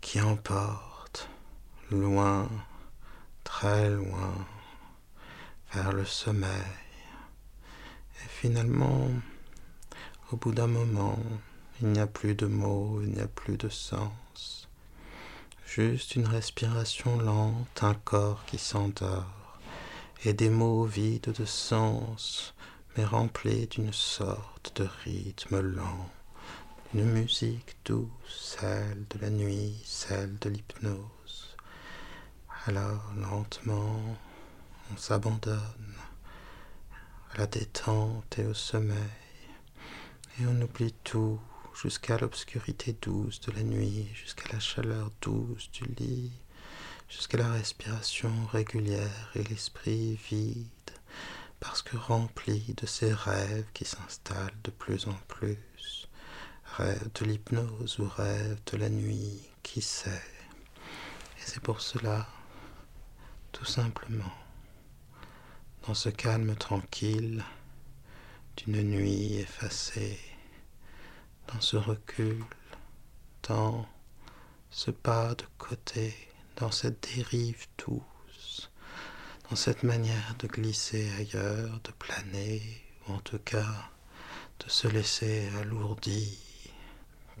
qui 0.00 0.20
emporte 0.20 1.28
loin, 1.90 2.48
très 3.42 3.90
loin, 3.90 4.46
vers 5.72 5.92
le 5.92 6.04
sommeil. 6.04 6.48
Et 8.22 8.28
finalement, 8.28 9.08
au 10.30 10.36
bout 10.36 10.52
d'un 10.52 10.68
moment, 10.68 11.18
il 11.80 11.88
n'y 11.88 12.00
a 12.00 12.06
plus 12.06 12.36
de 12.36 12.46
mots, 12.46 13.00
il 13.02 13.10
n'y 13.10 13.20
a 13.20 13.28
plus 13.28 13.56
de 13.56 13.68
sens. 13.68 14.68
Juste 15.66 16.14
une 16.14 16.26
respiration 16.26 17.18
lente, 17.18 17.82
un 17.82 17.94
corps 17.94 18.44
qui 18.46 18.58
s'endort 18.58 19.37
et 20.24 20.32
des 20.32 20.50
mots 20.50 20.84
vides 20.84 21.32
de 21.32 21.44
sens, 21.44 22.54
mais 22.96 23.04
remplis 23.04 23.68
d'une 23.68 23.92
sorte 23.92 24.72
de 24.80 24.88
rythme 25.04 25.60
lent, 25.60 26.10
une 26.92 27.04
musique 27.04 27.76
douce, 27.84 28.56
celle 28.58 29.06
de 29.10 29.18
la 29.20 29.30
nuit, 29.30 29.80
celle 29.84 30.36
de 30.38 30.50
l'hypnose. 30.50 31.56
Alors 32.66 33.12
lentement, 33.16 34.00
on 34.92 34.96
s'abandonne 34.96 35.94
à 37.32 37.38
la 37.38 37.46
détente 37.46 38.38
et 38.38 38.44
au 38.44 38.54
sommeil, 38.54 38.96
et 40.40 40.46
on 40.46 40.60
oublie 40.60 40.94
tout 41.04 41.38
jusqu'à 41.80 42.18
l'obscurité 42.18 42.96
douce 43.00 43.40
de 43.42 43.52
la 43.52 43.62
nuit, 43.62 44.08
jusqu'à 44.14 44.52
la 44.52 44.58
chaleur 44.58 45.12
douce 45.20 45.70
du 45.70 45.84
lit, 45.96 46.32
jusqu'à 47.08 47.38
la 47.38 47.52
respiration 47.52 48.30
régulière 48.52 49.30
et 49.34 49.42
l'esprit 49.44 50.18
vide, 50.30 50.66
parce 51.60 51.82
que 51.82 51.96
rempli 51.96 52.74
de 52.76 52.86
ces 52.86 53.12
rêves 53.12 53.66
qui 53.72 53.84
s'installent 53.84 54.52
de 54.62 54.70
plus 54.70 55.06
en 55.08 55.18
plus, 55.26 56.08
rêves 56.76 57.10
de 57.14 57.24
l'hypnose 57.24 57.98
ou 57.98 58.08
rêves 58.08 58.60
de 58.66 58.76
la 58.76 58.88
nuit, 58.90 59.40
qui 59.62 59.80
sait. 59.80 60.22
Et 61.38 61.44
c'est 61.44 61.60
pour 61.62 61.80
cela, 61.80 62.26
tout 63.52 63.64
simplement, 63.64 64.32
dans 65.86 65.94
ce 65.94 66.10
calme 66.10 66.54
tranquille 66.56 67.42
d'une 68.56 68.82
nuit 68.82 69.36
effacée, 69.36 70.20
dans 71.46 71.60
ce 71.60 71.76
recul, 71.76 72.44
dans 73.48 73.86
ce 74.70 74.90
pas 74.90 75.34
de 75.34 75.44
côté, 75.56 76.27
dans 76.58 76.72
cette 76.72 77.14
dérive 77.14 77.66
douce, 77.78 78.70
dans 79.48 79.54
cette 79.54 79.84
manière 79.84 80.34
de 80.40 80.48
glisser 80.48 81.08
ailleurs, 81.12 81.80
de 81.84 81.92
planer, 81.92 82.60
ou 83.06 83.12
en 83.12 83.20
tout 83.20 83.38
cas 83.38 83.90
de 84.58 84.68
se 84.68 84.88
laisser 84.88 85.48
alourdir 85.60 86.36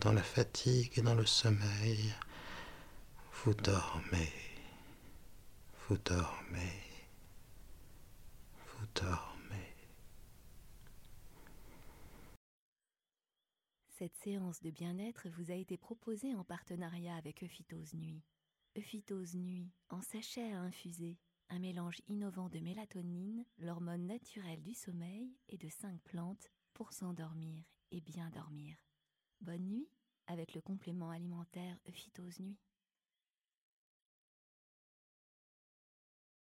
dans 0.00 0.12
la 0.12 0.22
fatigue 0.22 0.92
et 0.96 1.02
dans 1.02 1.16
le 1.16 1.26
sommeil, 1.26 2.14
vous 3.42 3.54
dormez, 3.54 4.32
vous 5.88 5.98
dormez, 5.98 6.82
vous 8.68 8.86
dormez. 8.94 9.74
Cette 13.98 14.14
séance 14.22 14.60
de 14.62 14.70
bien-être 14.70 15.28
vous 15.30 15.50
a 15.50 15.54
été 15.54 15.76
proposée 15.76 16.36
en 16.36 16.44
partenariat 16.44 17.16
avec 17.16 17.42
Euphytose 17.42 17.94
Nuit. 17.94 18.22
Euphytose 18.78 19.34
Nuit, 19.34 19.72
en 19.88 20.00
sachet 20.02 20.52
à 20.52 20.60
infuser, 20.60 21.18
un 21.48 21.58
mélange 21.58 22.00
innovant 22.06 22.48
de 22.48 22.60
mélatonine, 22.60 23.44
l'hormone 23.58 24.06
naturelle 24.06 24.62
du 24.62 24.72
sommeil, 24.72 25.34
et 25.48 25.58
de 25.58 25.68
cinq 25.68 26.00
plantes 26.04 26.48
pour 26.74 26.92
s'endormir 26.92 27.64
et 27.90 28.00
bien 28.00 28.30
dormir. 28.30 28.76
Bonne 29.40 29.66
nuit 29.66 29.88
avec 30.28 30.54
le 30.54 30.60
complément 30.60 31.10
alimentaire 31.10 31.76
Euphytose 31.88 32.38
Nuit. 32.38 32.56